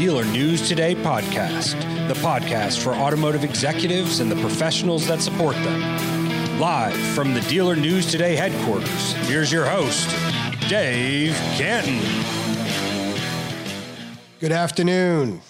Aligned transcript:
Dealer 0.00 0.24
News 0.24 0.66
Today 0.66 0.94
podcast, 0.94 1.78
the 2.08 2.14
podcast 2.14 2.82
for 2.82 2.94
automotive 2.94 3.44
executives 3.44 4.20
and 4.20 4.32
the 4.32 4.36
professionals 4.36 5.06
that 5.06 5.20
support 5.20 5.54
them. 5.56 6.58
Live 6.58 6.96
from 7.14 7.34
the 7.34 7.42
Dealer 7.42 7.76
News 7.76 8.10
Today 8.10 8.34
headquarters, 8.34 9.12
here's 9.28 9.52
your 9.52 9.66
host, 9.66 10.08
Dave 10.70 11.34
Cantin. 11.58 12.00
Good 14.40 14.52
afternoon. 14.52 15.42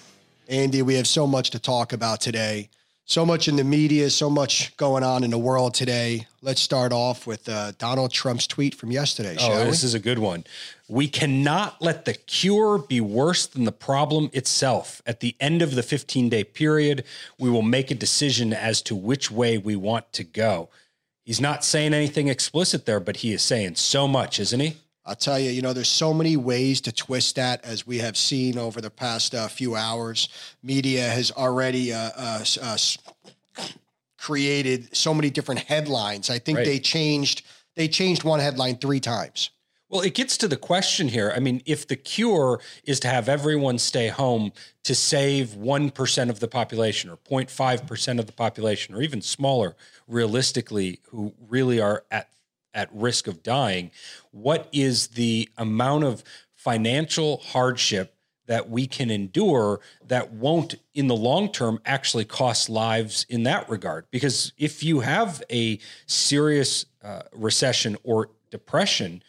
Andy, 0.48 0.82
we 0.82 0.96
have 0.96 1.06
so 1.06 1.28
much 1.28 1.50
to 1.50 1.60
talk 1.60 1.92
about 1.92 2.20
today. 2.20 2.70
So 3.10 3.26
much 3.26 3.48
in 3.48 3.56
the 3.56 3.64
media, 3.64 4.08
so 4.08 4.30
much 4.30 4.76
going 4.76 5.02
on 5.02 5.24
in 5.24 5.32
the 5.32 5.38
world 5.38 5.74
today. 5.74 6.28
Let's 6.42 6.60
start 6.60 6.92
off 6.92 7.26
with 7.26 7.48
uh, 7.48 7.72
Donald 7.76 8.12
Trump's 8.12 8.46
tweet 8.46 8.72
from 8.72 8.92
yesterday. 8.92 9.36
Oh, 9.40 9.64
this 9.64 9.82
we? 9.82 9.86
is 9.86 9.94
a 9.94 9.98
good 9.98 10.20
one. 10.20 10.44
We 10.86 11.08
cannot 11.08 11.82
let 11.82 12.04
the 12.04 12.14
cure 12.14 12.78
be 12.78 13.00
worse 13.00 13.48
than 13.48 13.64
the 13.64 13.72
problem 13.72 14.30
itself. 14.32 15.02
At 15.06 15.18
the 15.18 15.34
end 15.40 15.60
of 15.60 15.74
the 15.74 15.82
15 15.82 16.28
day 16.28 16.44
period, 16.44 17.02
we 17.36 17.50
will 17.50 17.62
make 17.62 17.90
a 17.90 17.96
decision 17.96 18.52
as 18.52 18.80
to 18.82 18.94
which 18.94 19.28
way 19.28 19.58
we 19.58 19.74
want 19.74 20.12
to 20.12 20.22
go. 20.22 20.68
He's 21.24 21.40
not 21.40 21.64
saying 21.64 21.92
anything 21.92 22.28
explicit 22.28 22.86
there, 22.86 23.00
but 23.00 23.16
he 23.16 23.32
is 23.32 23.42
saying 23.42 23.74
so 23.74 24.06
much, 24.06 24.38
isn't 24.38 24.60
he? 24.60 24.76
I'll 25.06 25.14
tell 25.14 25.38
you, 25.38 25.50
you 25.50 25.62
know, 25.62 25.72
there's 25.72 25.88
so 25.88 26.12
many 26.12 26.36
ways 26.36 26.80
to 26.82 26.92
twist 26.92 27.36
that, 27.36 27.64
as 27.64 27.86
we 27.86 27.98
have 27.98 28.16
seen 28.16 28.58
over 28.58 28.80
the 28.80 28.90
past 28.90 29.34
uh, 29.34 29.48
few 29.48 29.74
hours. 29.74 30.28
Media 30.62 31.08
has 31.08 31.30
already 31.32 31.92
uh, 31.92 32.10
uh, 32.16 32.44
uh 32.62 32.76
created 34.18 34.94
so 34.94 35.14
many 35.14 35.30
different 35.30 35.62
headlines. 35.62 36.28
I 36.28 36.38
think 36.38 36.58
right. 36.58 36.66
they 36.66 36.78
changed 36.78 37.42
they 37.74 37.88
changed 37.88 38.24
one 38.24 38.40
headline 38.40 38.76
three 38.76 39.00
times. 39.00 39.50
Well, 39.88 40.02
it 40.02 40.14
gets 40.14 40.36
to 40.38 40.48
the 40.48 40.56
question 40.56 41.08
here. 41.08 41.32
I 41.34 41.40
mean, 41.40 41.62
if 41.66 41.88
the 41.88 41.96
cure 41.96 42.60
is 42.84 43.00
to 43.00 43.08
have 43.08 43.28
everyone 43.28 43.78
stay 43.78 44.06
home 44.08 44.52
to 44.84 44.94
save 44.94 45.48
1% 45.48 46.30
of 46.30 46.38
the 46.38 46.46
population 46.46 47.10
or 47.10 47.16
0.5% 47.16 48.18
of 48.20 48.26
the 48.26 48.32
population 48.32 48.94
or 48.94 49.02
even 49.02 49.20
smaller 49.20 49.74
realistically 50.06 51.00
who 51.08 51.34
really 51.48 51.80
are 51.80 52.04
at 52.12 52.28
at 52.74 52.88
risk 52.92 53.26
of 53.26 53.42
dying, 53.42 53.90
what 54.30 54.68
is 54.72 55.08
the 55.08 55.48
amount 55.56 56.04
of 56.04 56.22
financial 56.54 57.38
hardship 57.38 58.14
that 58.46 58.68
we 58.68 58.86
can 58.86 59.10
endure 59.10 59.80
that 60.06 60.32
won't 60.32 60.74
in 60.94 61.06
the 61.06 61.16
long 61.16 61.50
term 61.52 61.80
actually 61.84 62.24
cost 62.24 62.68
lives 62.68 63.26
in 63.28 63.44
that 63.44 63.68
regard? 63.68 64.06
Because 64.10 64.52
if 64.58 64.82
you 64.82 65.00
have 65.00 65.42
a 65.50 65.78
serious 66.06 66.86
uh, 67.02 67.22
recession 67.32 67.96
or 68.02 68.30
depression 68.50 69.22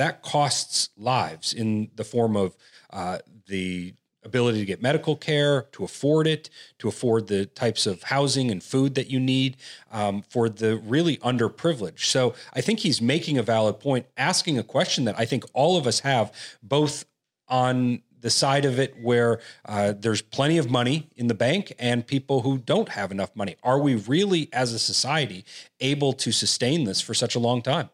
that 0.00 0.22
costs 0.22 0.88
lives 0.96 1.52
in 1.52 1.90
the 1.96 2.04
form 2.04 2.34
of 2.34 2.56
uh, 2.90 3.18
the 3.48 3.92
ability 4.24 4.58
to 4.58 4.66
get 4.66 4.82
medical 4.82 5.16
care, 5.16 5.62
to 5.72 5.84
afford 5.84 6.26
it, 6.26 6.50
to 6.78 6.88
afford 6.88 7.26
the 7.26 7.46
types 7.46 7.86
of 7.86 8.02
housing 8.04 8.50
and 8.50 8.62
food 8.62 8.94
that 8.94 9.10
you 9.10 9.18
need 9.18 9.56
um, 9.90 10.22
for 10.28 10.48
the 10.48 10.76
really 10.76 11.16
underprivileged. 11.18 12.04
So 12.04 12.34
I 12.52 12.60
think 12.60 12.80
he's 12.80 13.00
making 13.00 13.38
a 13.38 13.42
valid 13.42 13.80
point, 13.80 14.06
asking 14.16 14.58
a 14.58 14.62
question 14.62 15.04
that 15.04 15.18
I 15.18 15.24
think 15.24 15.44
all 15.54 15.76
of 15.76 15.86
us 15.86 16.00
have, 16.00 16.32
both 16.62 17.04
on 17.48 18.02
the 18.20 18.30
side 18.30 18.66
of 18.66 18.78
it 18.78 18.94
where 19.00 19.40
uh, 19.64 19.94
there's 19.98 20.20
plenty 20.20 20.58
of 20.58 20.70
money 20.70 21.08
in 21.16 21.26
the 21.26 21.34
bank 21.34 21.72
and 21.78 22.06
people 22.06 22.42
who 22.42 22.58
don't 22.58 22.90
have 22.90 23.10
enough 23.10 23.34
money. 23.34 23.56
Are 23.62 23.80
we 23.80 23.94
really, 23.94 24.50
as 24.52 24.74
a 24.74 24.78
society, 24.78 25.44
able 25.80 26.12
to 26.14 26.30
sustain 26.30 26.84
this 26.84 27.00
for 27.00 27.14
such 27.14 27.34
a 27.34 27.38
long 27.38 27.62
time? 27.62 27.88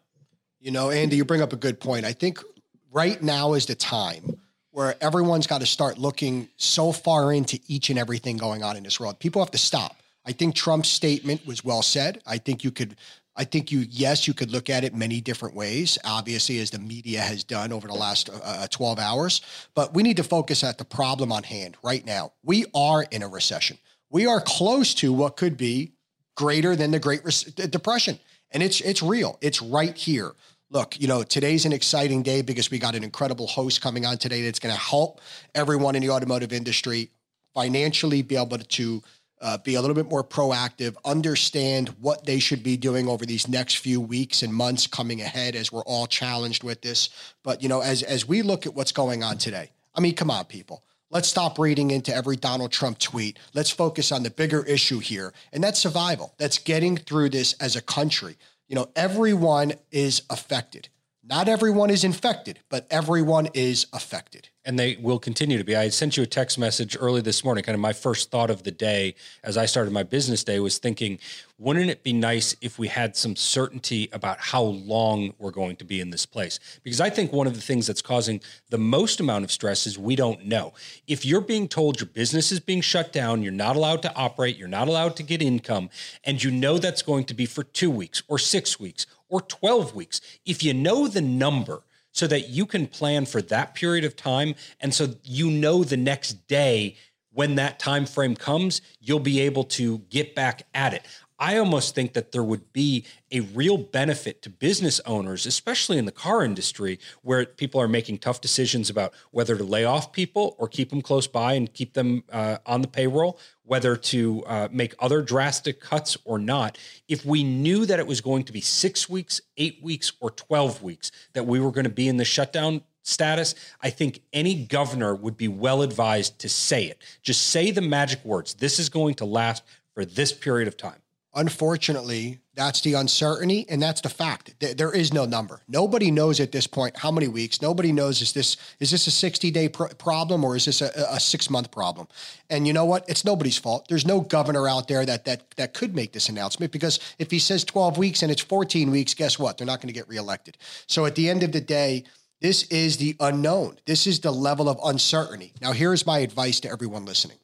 You 0.59 0.71
know, 0.71 0.89
Andy, 0.89 1.15
you 1.15 1.23
bring 1.23 1.41
up 1.41 1.53
a 1.53 1.57
good 1.57 1.79
point. 1.79 2.05
I 2.05 2.11
think 2.11 2.43
right 2.91 3.21
now 3.21 3.53
is 3.53 3.67
the 3.67 3.75
time 3.75 4.37
where 4.77 4.93
everyone's 5.01 5.47
got 5.47 5.59
to 5.59 5.65
start 5.65 5.97
looking 5.97 6.47
so 6.55 6.91
far 6.91 7.33
into 7.33 7.59
each 7.67 7.89
and 7.89 7.97
everything 7.97 8.37
going 8.37 8.61
on 8.61 8.77
in 8.77 8.83
this 8.83 8.99
world. 8.99 9.17
People 9.17 9.41
have 9.41 9.49
to 9.49 9.57
stop. 9.57 9.95
I 10.23 10.33
think 10.33 10.53
Trump's 10.53 10.87
statement 10.87 11.47
was 11.47 11.65
well 11.65 11.81
said. 11.81 12.21
I 12.27 12.37
think 12.37 12.63
you 12.63 12.69
could 12.69 12.95
I 13.35 13.43
think 13.43 13.71
you, 13.71 13.85
yes, 13.89 14.27
you 14.27 14.35
could 14.35 14.51
look 14.51 14.69
at 14.69 14.83
it 14.83 14.93
many 14.93 15.19
different 15.19 15.55
ways, 15.55 15.97
obviously, 16.05 16.59
as 16.59 16.69
the 16.69 16.77
media 16.77 17.21
has 17.21 17.43
done 17.43 17.73
over 17.73 17.87
the 17.87 17.95
last 17.95 18.29
uh, 18.29 18.37
uh 18.43 18.67
12 18.67 18.99
hours. 18.99 19.41
But 19.73 19.95
we 19.95 20.03
need 20.03 20.17
to 20.17 20.23
focus 20.23 20.63
at 20.63 20.77
the 20.77 20.85
problem 20.85 21.31
on 21.31 21.41
hand 21.41 21.75
right 21.81 22.05
now. 22.05 22.33
We 22.43 22.65
are 22.75 23.01
in 23.09 23.23
a 23.23 23.27
recession. 23.27 23.79
We 24.11 24.27
are 24.27 24.39
close 24.39 24.93
to 24.95 25.11
what 25.11 25.37
could 25.37 25.57
be 25.57 25.93
greater 26.35 26.75
than 26.75 26.91
the 26.91 26.99
Great 26.99 27.25
Re- 27.25 27.67
Depression. 27.67 28.19
And 28.51 28.61
it's 28.61 28.79
it's 28.81 29.01
real. 29.01 29.39
It's 29.41 29.59
right 29.59 29.97
here. 29.97 30.33
Look, 30.69 30.99
you 30.99 31.07
know, 31.07 31.23
today's 31.23 31.65
an 31.65 31.71
exciting 31.71 32.23
day 32.23 32.41
because 32.41 32.69
we 32.69 32.77
got 32.77 32.93
an 32.93 33.03
incredible 33.03 33.47
host 33.47 33.81
coming 33.81 34.05
on 34.05 34.17
today 34.17 34.41
that's 34.41 34.59
going 34.59 34.75
to 34.75 34.81
help 34.81 35.21
everyone 35.55 35.95
in 35.95 36.01
the 36.01 36.09
automotive 36.09 36.51
industry 36.51 37.09
financially 37.53 38.21
be 38.21 38.35
able 38.35 38.57
to 38.57 39.01
uh, 39.39 39.57
be 39.59 39.75
a 39.75 39.81
little 39.81 39.95
bit 39.95 40.09
more 40.09 40.25
proactive, 40.25 40.95
understand 41.05 41.89
what 42.01 42.25
they 42.25 42.39
should 42.39 42.63
be 42.63 42.75
doing 42.75 43.07
over 43.07 43.25
these 43.25 43.47
next 43.47 43.75
few 43.77 44.01
weeks 44.01 44.43
and 44.43 44.53
months 44.53 44.87
coming 44.87 45.21
ahead 45.21 45.55
as 45.55 45.71
we're 45.71 45.83
all 45.83 46.05
challenged 46.05 46.63
with 46.63 46.81
this. 46.81 47.09
But 47.43 47.63
you 47.63 47.69
know, 47.69 47.79
as 47.79 48.03
as 48.03 48.27
we 48.27 48.41
look 48.41 48.65
at 48.65 48.73
what's 48.73 48.91
going 48.91 49.23
on 49.23 49.37
today, 49.37 49.71
I 49.95 50.01
mean, 50.01 50.15
come 50.15 50.29
on, 50.29 50.45
people. 50.45 50.83
Let's 51.09 51.29
stop 51.29 51.57
reading 51.57 51.91
into 51.91 52.13
every 52.13 52.35
Donald 52.35 52.73
Trump 52.73 52.99
tweet. 52.99 53.39
Let's 53.53 53.69
focus 53.69 54.11
on 54.11 54.23
the 54.23 54.31
bigger 54.31 54.65
issue 54.65 54.99
here, 54.99 55.33
and 55.53 55.63
that's 55.63 55.79
survival. 55.79 56.33
That's 56.37 56.57
getting 56.57 56.97
through 56.97 57.29
this 57.29 57.53
as 57.61 57.77
a 57.77 57.81
country. 57.81 58.35
You 58.67 58.75
know, 58.75 58.89
everyone 58.95 59.73
is 59.91 60.23
affected. 60.29 60.89
Not 61.23 61.49
everyone 61.49 61.89
is 61.89 62.03
infected, 62.03 62.59
but 62.69 62.87
everyone 62.89 63.49
is 63.53 63.87
affected. 63.91 64.49
And 64.67 64.77
they 64.77 64.97
will 64.97 65.17
continue 65.17 65.57
to 65.57 65.63
be. 65.63 65.77
I 65.77 65.87
sent 65.87 66.17
you 66.17 66.23
a 66.23 66.25
text 66.25 66.59
message 66.59 66.97
early 66.99 67.21
this 67.21 67.41
morning. 67.41 67.63
Kind 67.63 67.73
of 67.73 67.79
my 67.79 67.93
first 67.93 68.29
thought 68.29 68.49
of 68.49 68.63
the 68.63 68.71
day 68.71 69.15
as 69.41 69.55
I 69.55 69.65
started 69.65 69.93
my 69.93 70.03
business 70.03 70.43
day 70.43 70.59
was 70.59 70.77
thinking, 70.77 71.19
wouldn't 71.57 71.89
it 71.89 72.03
be 72.03 72.11
nice 72.11 72.53
if 72.59 72.77
we 72.77 72.89
had 72.89 73.15
some 73.15 73.37
certainty 73.37 74.09
about 74.11 74.39
how 74.39 74.61
long 74.61 75.33
we're 75.39 75.51
going 75.51 75.77
to 75.77 75.85
be 75.85 76.01
in 76.01 76.09
this 76.09 76.25
place? 76.25 76.59
Because 76.83 76.99
I 76.99 77.09
think 77.09 77.31
one 77.31 77.47
of 77.47 77.55
the 77.55 77.61
things 77.61 77.87
that's 77.87 78.01
causing 78.01 78.41
the 78.69 78.77
most 78.77 79.21
amount 79.21 79.45
of 79.45 79.53
stress 79.53 79.87
is 79.87 79.97
we 79.97 80.17
don't 80.17 80.45
know. 80.45 80.73
If 81.07 81.23
you're 81.23 81.39
being 81.39 81.69
told 81.69 82.01
your 82.01 82.09
business 82.09 82.51
is 82.51 82.59
being 82.59 82.81
shut 82.81 83.13
down, 83.13 83.43
you're 83.43 83.53
not 83.53 83.77
allowed 83.77 84.01
to 84.01 84.13
operate, 84.15 84.57
you're 84.57 84.67
not 84.67 84.89
allowed 84.89 85.15
to 85.15 85.23
get 85.23 85.41
income, 85.41 85.89
and 86.25 86.43
you 86.43 86.51
know 86.51 86.77
that's 86.77 87.01
going 87.01 87.23
to 87.23 87.33
be 87.33 87.45
for 87.45 87.63
two 87.63 87.89
weeks 87.89 88.21
or 88.27 88.37
six 88.37 88.77
weeks 88.77 89.07
or 89.29 89.39
12 89.39 89.95
weeks. 89.95 90.19
If 90.45 90.61
you 90.61 90.73
know 90.73 91.07
the 91.07 91.21
number 91.21 91.83
so 92.17 92.25
that 92.27 92.49
you 92.49 92.65
can 92.65 92.87
plan 92.87 93.25
for 93.25 93.41
that 93.43 93.75
period 93.75 94.03
of 94.03 94.15
time 94.15 94.55
and 94.79 94.93
so 94.93 95.07
you 95.23 95.51
know 95.51 95.83
the 95.83 95.97
next 95.97 96.47
day 96.47 96.95
when 97.37 97.53
that 97.53 97.77
time 97.77 98.07
frame 98.07 98.35
comes, 98.35 98.81
you'll 98.99 99.19
be 99.19 99.41
able 99.41 99.63
to 99.63 99.99
get 100.09 100.33
back 100.33 100.63
at 100.73 100.95
it. 100.95 101.05
I 101.39 101.57
almost 101.57 101.93
think 101.93 102.13
that 102.13 102.31
there 102.31 102.43
would 102.43 102.73
be 102.73 103.05
a 103.31 103.41
real 103.41 103.77
benefit 103.77 104.41
to 104.41 104.49
business 104.49 104.99
owners, 105.05 105.45
especially 105.45 105.99
in 105.99 106.05
the 106.05 106.11
car 106.11 106.43
industry, 106.43 106.99
where 107.21 107.45
people 107.45 107.79
are 107.79 107.87
making 107.87 108.17
tough 108.17 108.41
decisions 108.41 108.89
about 108.89 109.13
whether 109.29 109.55
to 109.55 109.63
lay 109.63 109.85
off 109.85 110.11
people 110.11 110.55
or 110.57 110.67
keep 110.67 110.89
them 110.89 111.01
close 111.01 111.27
by 111.27 111.53
and 111.53 111.73
keep 111.73 111.93
them 111.93 112.23
uh, 112.31 112.57
on 112.65 112.81
the 112.81 112.87
payroll, 112.87 113.39
whether 113.63 113.95
to 113.95 114.43
uh, 114.47 114.67
make 114.71 114.95
other 114.99 115.21
drastic 115.21 115.79
cuts 115.79 116.17
or 116.25 116.39
not. 116.39 116.77
If 117.07 117.23
we 117.23 117.43
knew 117.43 117.85
that 117.85 117.99
it 117.99 118.07
was 118.07 118.19
going 118.19 118.43
to 118.45 118.53
be 118.53 118.61
six 118.61 119.07
weeks, 119.07 119.39
eight 119.57 119.79
weeks, 119.83 120.13
or 120.19 120.31
12 120.31 120.81
weeks 120.81 121.11
that 121.33 121.45
we 121.45 121.59
were 121.59 121.71
going 121.71 121.83
to 121.83 121.89
be 121.91 122.07
in 122.07 122.17
the 122.17 122.25
shutdown 122.25 122.81
status, 123.03 123.53
I 123.81 123.91
think 123.91 124.21
any 124.33 124.65
governor 124.65 125.13
would 125.13 125.37
be 125.37 125.47
well 125.47 125.83
advised 125.83 126.39
to 126.39 126.49
say 126.49 126.85
it. 126.85 127.01
Just 127.21 127.47
say 127.47 127.69
the 127.69 127.81
magic 127.81 128.25
words. 128.25 128.55
This 128.55 128.79
is 128.79 128.89
going 128.89 129.15
to 129.15 129.25
last 129.25 129.63
for 129.93 130.03
this 130.03 130.33
period 130.33 130.67
of 130.67 130.77
time. 130.77 130.99
Unfortunately, 131.37 132.39
that's 132.55 132.81
the 132.81 132.95
uncertainty 132.95 133.67
and 133.69 133.79
that's 133.79 134.01
the 134.01 134.09
fact. 134.09 134.55
There 134.59 134.91
is 134.91 135.13
no 135.13 135.25
number. 135.25 135.61
Nobody 135.67 136.09
knows 136.09 136.39
at 136.39 136.51
this 136.51 136.65
point 136.65 136.97
how 136.97 137.11
many 137.11 137.27
weeks. 137.27 137.61
Nobody 137.61 137.91
knows 137.91 138.23
is 138.23 138.33
this 138.33 138.57
is 138.79 138.89
this 138.89 139.05
a 139.05 139.11
60-day 139.11 139.69
pr- 139.69 139.93
problem 139.99 140.43
or 140.43 140.55
is 140.55 140.65
this 140.65 140.81
a, 140.81 140.87
a 140.87 141.17
6-month 141.17 141.69
problem? 141.69 142.07
And 142.49 142.65
you 142.65 142.73
know 142.73 142.85
what? 142.85 143.07
It's 143.07 143.23
nobody's 143.23 143.59
fault. 143.59 143.87
There's 143.87 144.07
no 144.07 144.19
governor 144.19 144.67
out 144.67 144.87
there 144.87 145.05
that 145.05 145.25
that 145.25 145.51
that 145.57 145.75
could 145.75 145.93
make 145.93 146.11
this 146.11 146.27
announcement 146.27 146.71
because 146.71 146.99
if 147.19 147.29
he 147.29 147.37
says 147.37 147.63
12 147.63 147.99
weeks 147.99 148.23
and 148.23 148.31
it's 148.31 148.41
14 148.41 148.89
weeks, 148.89 149.13
guess 149.13 149.37
what? 149.37 149.59
They're 149.59 149.67
not 149.67 149.79
going 149.79 149.93
to 149.93 149.99
get 149.99 150.09
reelected. 150.09 150.57
So 150.87 151.05
at 151.05 151.13
the 151.13 151.29
end 151.29 151.43
of 151.43 151.51
the 151.51 151.61
day, 151.61 152.03
this 152.41 152.63
is 152.63 152.97
the 152.97 153.15
unknown. 153.19 153.77
This 153.85 154.07
is 154.07 154.21
the 154.21 154.31
level 154.31 154.67
of 154.67 154.79
uncertainty. 154.83 155.53
Now 155.61 155.73
here's 155.73 156.07
my 156.07 156.17
advice 156.17 156.59
to 156.61 156.71
everyone 156.71 157.05
listening. 157.05 157.37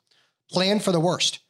Plan 0.49 0.79
for 0.79 0.91
the 0.91 0.99
worst 0.99 1.42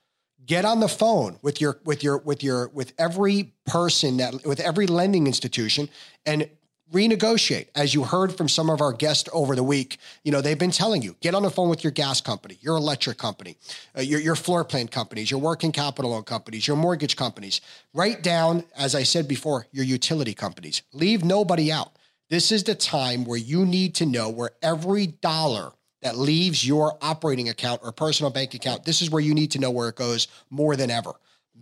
get 0.46 0.66
on 0.66 0.80
the 0.80 0.88
phone 0.88 1.38
with 1.42 1.62
your 1.62 1.80
with 1.86 2.04
your 2.04 2.18
with 2.20 2.44
your 2.44 2.68
with 2.70 2.94
every 2.98 3.54
person 3.66 4.18
that 4.18 4.46
with 4.46 4.60
every 4.60 4.88
lending 4.88 5.28
institution 5.28 5.90
and 6.26 6.50
renegotiate. 6.92 7.68
As 7.76 7.94
you 7.94 8.04
heard 8.04 8.36
from 8.36 8.48
some 8.48 8.70
of 8.70 8.80
our 8.80 8.94
guests 8.94 9.30
over 9.34 9.56
the 9.56 9.64
week 9.64 9.98
you 10.24 10.32
know 10.32 10.42
they've 10.42 10.58
been 10.58 10.72
telling 10.72 11.02
you 11.02 11.16
get 11.22 11.34
on 11.34 11.44
the 11.44 11.50
phone 11.50 11.70
with 11.70 11.84
your 11.84 11.92
gas 11.92 12.22
company 12.22 12.58
your 12.62 12.76
electric 12.76 13.18
company 13.18 13.58
uh, 13.98 14.02
your, 14.02 14.20
your 14.20 14.36
floor 14.36 14.64
plan 14.64 14.88
companies 14.88 15.32
your 15.32 15.40
working 15.40 15.72
capital 15.72 16.12
loan 16.12 16.24
companies 16.24 16.68
your 16.68 16.78
mortgage 16.78 17.16
companies. 17.16 17.62
Write 17.94 18.22
down 18.22 18.64
as 18.76 18.96
i 18.96 19.04
said 19.04 19.28
before 19.28 19.68
your 19.72 19.86
utility 19.86 20.34
companies. 20.34 20.82
Leave 20.94 21.24
nobody 21.24 21.72
out. 21.72 21.94
This 22.30 22.52
is 22.52 22.64
the 22.64 22.76
time 22.76 23.26
where 23.26 23.38
you 23.38 23.66
need 23.66 23.96
to 23.96 24.06
know 24.06 24.30
where 24.30 24.52
every 24.62 25.08
dollar 25.08 25.72
that 26.04 26.18
leaves 26.18 26.68
your 26.68 26.98
operating 27.02 27.50
account 27.50 27.82
or 27.84 27.92
personal 27.92 28.30
bank 28.30 28.54
account, 28.54 28.84
this 28.84 29.02
is 29.02 29.10
where 29.10 29.22
you 29.22 29.34
need 29.34 29.52
to 29.52 29.60
know 29.60 29.72
where 29.72 29.90
it 29.90 29.96
goes 29.96 30.28
more 30.50 30.76
than 30.76 30.92
ever. 30.92 31.14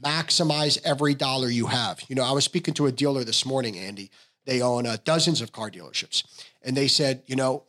Maximize 0.04 0.80
every 0.84 1.14
dollar 1.14 1.48
you 1.48 1.68
have. 1.68 2.02
You 2.08 2.16
know, 2.16 2.24
I 2.24 2.32
was 2.32 2.44
speaking 2.44 2.74
to 2.76 2.88
a 2.88 2.92
dealer 2.92 3.24
this 3.24 3.46
morning, 3.46 3.78
Andy. 3.78 4.10
They 4.46 4.62
own 4.62 4.88
uh, 4.88 4.98
dozens 5.04 5.42
of 5.42 5.52
car 5.52 5.70
dealerships. 5.70 6.24
And 6.64 6.76
they 6.76 6.88
said, 6.88 7.22
you 7.28 7.36
know, 7.36 7.64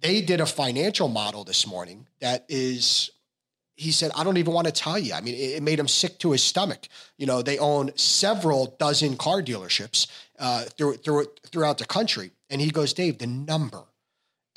they 0.00 0.22
did 0.22 0.40
a 0.40 0.46
financial 0.46 1.08
model 1.08 1.44
this 1.44 1.66
morning 1.66 2.06
that 2.20 2.46
is 2.48 3.10
he 3.74 3.92
said, 3.92 4.10
I 4.16 4.24
don't 4.24 4.38
even 4.38 4.54
want 4.54 4.66
to 4.66 4.72
tell 4.72 4.98
you. 4.98 5.14
I 5.14 5.20
mean, 5.20 5.36
it, 5.36 5.62
made 5.62 5.78
him 5.78 5.86
sick 5.86 6.18
to 6.18 6.32
his 6.32 6.42
stomach. 6.42 6.88
You 7.16 7.26
know, 7.26 7.42
they 7.42 7.58
own 7.58 7.96
several 7.96 8.74
dozen 8.80 9.16
car 9.16 9.40
dealerships 9.40 10.08
uh, 10.40 10.64
through, 10.64 10.96
through, 10.96 11.26
throughout 11.46 11.78
the 11.78 11.84
country. 11.84 12.32
And 12.50 12.60
he 12.60 12.72
goes, 12.72 12.92
Dave, 12.92 13.18
the 13.18 13.28
number 13.28 13.84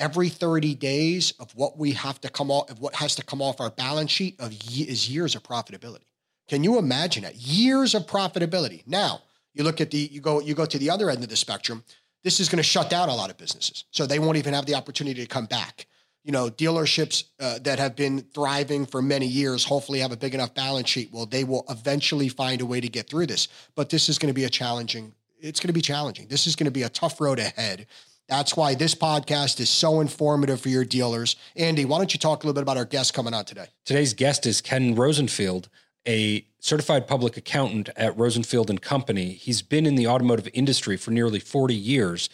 every 0.02 0.28
30 0.28 0.76
days 0.76 1.34
of 1.40 1.56
what 1.56 1.78
we 1.78 1.92
have 1.92 2.20
to 2.22 2.30
come 2.30 2.52
off, 2.52 2.70
of 2.70 2.80
what 2.80 2.96
has 2.96 3.16
to 3.16 3.24
come 3.24 3.42
off 3.42 3.62
our 3.62 3.70
balance 3.70 4.12
sheet 4.12 4.40
of 4.40 4.52
is 4.52 5.10
years 5.10 5.36
of 5.36 5.44
profitability. 5.44 6.06
Can 6.50 6.64
you 6.64 6.78
imagine 6.78 7.24
that? 7.24 7.36
Years 7.36 7.96
of 7.96 8.08
profitability. 8.08 8.86
Now, 8.86 9.22
you 9.54 9.64
look 9.64 9.80
at 9.80 9.92
the, 9.92 9.98
you 9.98 10.20
go, 10.20 10.42
you 10.42 10.56
go 10.56 10.66
to 10.66 10.78
the 10.78 10.90
other 10.90 11.10
end 11.10 11.24
of 11.24 11.30
the 11.30 11.38
spectrum. 11.38 11.84
This 12.24 12.40
is 12.40 12.50
going 12.50 12.58
to 12.58 12.64
shut 12.64 12.90
down 12.90 13.08
a 13.08 13.16
lot 13.16 13.30
of 13.30 13.38
businesses. 13.38 13.86
So 13.92 14.06
they 14.06 14.20
won't 14.20 14.38
even 14.38 14.54
have 14.54 14.66
the 14.66 14.76
opportunity 14.76 15.22
to 15.22 15.28
come 15.28 15.46
back 15.46 15.88
you 16.24 16.32
know, 16.32 16.50
dealerships 16.50 17.24
uh, 17.40 17.60
that 17.60 17.80
have 17.80 17.96
been 17.96 18.22
thriving 18.34 18.86
for 18.86 19.02
many 19.02 19.26
years 19.26 19.66
hopefully 19.66 20.00
have 20.00 20.12
a 20.12 20.18
big 20.18 20.36
enough 20.36 20.54
balance 20.54 20.90
sheet. 20.90 21.10
Well, 21.12 21.26
they 21.26 21.44
will 21.44 21.66
eventually 21.70 22.30
find 22.30 22.62
a 22.62 22.66
way 22.66 22.80
to 22.80 22.90
get 22.90 23.10
through 23.10 23.28
this. 23.28 23.48
But 23.76 23.90
this 23.90 24.08
is 24.08 24.20
going 24.20 24.28
to 24.28 24.34
be 24.34 24.44
a 24.44 24.50
challenging, 24.50 25.14
it's 25.40 25.60
going 25.60 25.70
to 25.70 25.74
be 25.74 25.82
challenging. 25.82 26.28
This 26.28 26.46
is 26.46 26.56
going 26.56 26.66
to 26.66 26.72
be 26.72 26.84
a 26.84 26.90
tough 26.90 27.20
road 27.20 27.40
ahead. 27.40 27.88
That's 28.32 28.58
why 28.58 28.74
this 28.74 28.96
podcast 28.96 29.60
is 29.60 29.70
so 29.70 30.00
informative 30.00 30.62
for 30.62 30.70
your 30.70 30.86
dealers. 30.86 31.36
Andy, 31.56 31.86
why 31.86 32.00
don't 32.00 32.14
you 32.14 32.20
talk 32.20 32.44
a 32.44 32.48
little 32.48 32.56
bit 32.56 32.64
about 32.64 32.78
our 32.78 32.86
guest 32.86 33.14
coming 33.14 33.36
on 33.36 33.46
today? 33.46 33.68
Today's 33.86 34.16
guest 34.16 34.48
is 34.48 34.62
Ken 34.62 34.96
Rosenfield, 34.96 35.70
a 36.08 36.48
certified 36.60 37.08
public 37.08 37.38
accountant 37.38 37.90
at 37.96 38.18
Rosenfield 38.18 38.70
and 38.70 38.82
Company. 38.82 39.34
He's 39.34 39.62
been 39.62 39.86
in 39.86 39.96
the 39.96 40.08
automotive 40.08 40.48
industry 40.54 40.98
for 40.98 41.12
nearly 41.12 41.40
40 41.40 41.76
years 41.76 42.30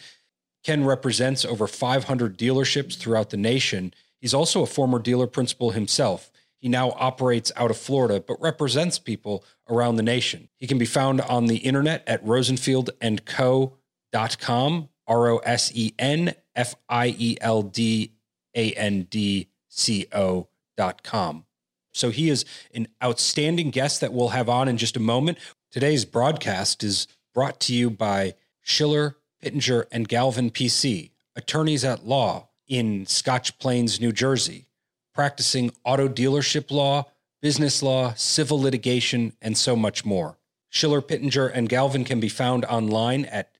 Ken 0.64 0.84
represents 0.84 1.44
over 1.44 1.66
500 1.66 2.38
dealerships 2.38 2.96
throughout 2.96 3.30
the 3.30 3.36
nation. 3.36 3.92
He's 4.20 4.34
also 4.34 4.62
a 4.62 4.66
former 4.66 4.98
dealer 4.98 5.26
principal 5.26 5.70
himself. 5.70 6.30
He 6.58 6.68
now 6.68 6.90
operates 6.96 7.50
out 7.56 7.70
of 7.70 7.78
Florida, 7.78 8.20
but 8.20 8.38
represents 8.40 8.98
people 8.98 9.44
around 9.68 9.96
the 9.96 10.02
nation. 10.02 10.50
He 10.56 10.66
can 10.66 10.76
be 10.76 10.84
found 10.84 11.22
on 11.22 11.46
the 11.46 11.56
internet 11.58 12.02
at 12.06 12.22
rosenfieldandco.com, 12.24 14.88
R 15.08 15.28
O 15.30 15.38
S 15.38 15.72
E 15.74 15.94
N 15.98 16.34
F 16.54 16.76
I 16.88 17.14
E 17.18 17.36
L 17.40 17.62
D 17.62 18.12
A 18.54 18.72
N 18.72 19.08
D 19.10 19.48
C 19.68 20.06
O.com. 20.12 21.44
So 21.92 22.10
he 22.10 22.28
is 22.28 22.44
an 22.74 22.86
outstanding 23.02 23.70
guest 23.70 24.00
that 24.00 24.12
we'll 24.12 24.28
have 24.28 24.48
on 24.48 24.68
in 24.68 24.76
just 24.76 24.96
a 24.96 25.00
moment. 25.00 25.38
Today's 25.72 26.04
broadcast 26.04 26.84
is 26.84 27.08
brought 27.34 27.58
to 27.60 27.74
you 27.74 27.90
by 27.90 28.34
Schiller 28.62 29.16
Pittenger 29.40 29.86
and 29.90 30.08
Galvin 30.08 30.50
PC, 30.50 31.10
attorneys 31.34 31.84
at 31.84 32.06
law 32.06 32.48
in 32.66 33.06
Scotch 33.06 33.58
Plains, 33.58 34.00
New 34.00 34.12
Jersey, 34.12 34.66
practicing 35.14 35.72
auto 35.84 36.08
dealership 36.08 36.70
law, 36.70 37.04
business 37.40 37.82
law, 37.82 38.14
civil 38.14 38.60
litigation, 38.60 39.32
and 39.40 39.56
so 39.56 39.74
much 39.74 40.04
more. 40.04 40.38
Schiller, 40.70 41.00
Pittenger, 41.00 41.46
and 41.48 41.68
Galvin 41.68 42.04
can 42.04 42.20
be 42.20 42.28
found 42.28 42.64
online 42.66 43.24
at 43.24 43.56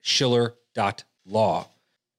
schiller.law. 1.28 1.66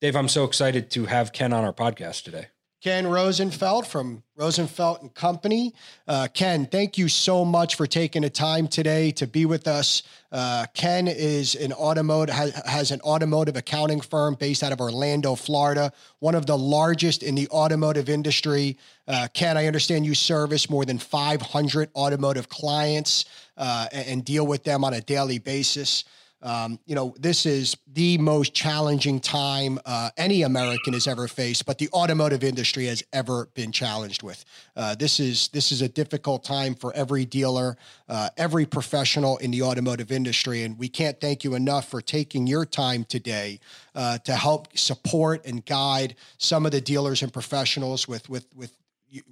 Dave, 0.01 0.15
I'm 0.15 0.29
so 0.29 0.45
excited 0.45 0.89
to 0.91 1.05
have 1.05 1.33
Ken 1.33 1.51
on 1.51 1.65
our 1.65 1.73
podcast 1.73 2.23
today. 2.23 2.47
Ken 2.81 3.05
Rosenfeld 3.07 3.85
from 3.85 4.23
Rosenfeld 4.37 5.01
and 5.01 5.13
Company. 5.13 5.73
Uh, 6.07 6.29
Ken, 6.33 6.65
thank 6.65 6.97
you 6.97 7.09
so 7.09 7.43
much 7.43 7.75
for 7.75 7.85
taking 7.85 8.21
the 8.21 8.29
time 8.29 8.69
today 8.69 9.11
to 9.11 9.27
be 9.27 9.45
with 9.45 9.67
us. 9.67 10.01
Uh, 10.31 10.65
Ken 10.73 11.09
is 11.09 11.55
an 11.55 11.73
automotive 11.73 12.33
has, 12.33 12.53
has, 12.65 12.91
an 12.91 13.01
automotive 13.01 13.57
accounting 13.57 13.99
firm 13.99 14.35
based 14.35 14.63
out 14.63 14.71
of 14.71 14.79
Orlando, 14.79 15.35
Florida, 15.35 15.91
one 16.19 16.35
of 16.35 16.45
the 16.45 16.57
largest 16.57 17.21
in 17.21 17.35
the 17.35 17.49
automotive 17.49 18.07
industry. 18.07 18.77
Uh, 19.09 19.27
Ken, 19.33 19.57
I 19.57 19.67
understand 19.67 20.05
you 20.05 20.15
service 20.15 20.69
more 20.69 20.85
than 20.85 20.99
500 20.99 21.89
automotive 21.97 22.47
clients 22.47 23.25
uh, 23.57 23.87
and, 23.91 24.07
and 24.07 24.25
deal 24.25 24.47
with 24.47 24.63
them 24.63 24.85
on 24.85 24.93
a 24.93 25.01
daily 25.01 25.39
basis. 25.39 26.05
Um, 26.41 26.79
you 26.85 26.95
know, 26.95 27.13
this 27.19 27.45
is 27.45 27.75
the 27.93 28.17
most 28.17 28.53
challenging 28.53 29.19
time 29.19 29.77
uh, 29.85 30.09
any 30.15 30.43
American 30.43 30.93
has 30.93 31.05
ever 31.05 31.27
faced, 31.27 31.65
but 31.65 31.77
the 31.77 31.89
automotive 31.91 32.43
industry 32.43 32.85
has 32.85 33.03
ever 33.11 33.49
been 33.55 33.71
challenged 33.71 34.23
with. 34.23 34.45
Uh, 34.75 34.95
this 34.95 35.19
is 35.19 35.49
this 35.49 35.71
is 35.71 35.81
a 35.81 35.89
difficult 35.89 36.45
time 36.45 36.75
for 36.75 36.93
every 36.93 37.25
dealer, 37.25 37.75
uh, 38.07 38.29
every 38.37 38.65
professional 38.65 39.37
in 39.37 39.51
the 39.51 39.61
automotive 39.61 40.11
industry, 40.11 40.63
and 40.63 40.79
we 40.79 40.87
can't 40.87 41.19
thank 41.19 41.43
you 41.43 41.55
enough 41.55 41.89
for 41.89 42.01
taking 42.01 42.47
your 42.47 42.65
time 42.65 43.03
today 43.03 43.59
uh, 43.93 44.17
to 44.19 44.33
help 44.33 44.77
support 44.77 45.45
and 45.45 45.65
guide 45.65 46.15
some 46.37 46.65
of 46.65 46.71
the 46.71 46.81
dealers 46.81 47.21
and 47.21 47.33
professionals 47.33 48.07
with 48.07 48.29
with 48.29 48.47
with 48.55 48.71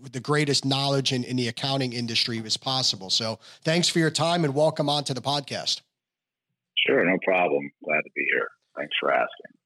with 0.02 0.12
the 0.12 0.20
greatest 0.20 0.66
knowledge 0.66 1.14
in, 1.14 1.24
in 1.24 1.36
the 1.36 1.48
accounting 1.48 1.94
industry 1.94 2.42
as 2.44 2.58
possible. 2.58 3.10
So 3.12 3.40
thanks 3.64 3.88
for 3.88 4.00
your 4.00 4.10
time 4.10 4.44
and 4.44 4.56
welcome 4.56 4.90
on 4.90 5.04
to 5.06 5.14
the 5.14 5.22
podcast. 5.22 5.82
Sure, 6.88 7.04
no 7.06 7.18
problem. 7.24 7.70
Glad 7.84 8.02
to 8.02 8.10
be 8.16 8.26
here. 8.32 8.48
Thanks 8.78 8.96
for 9.00 9.12
asking. 9.12 9.58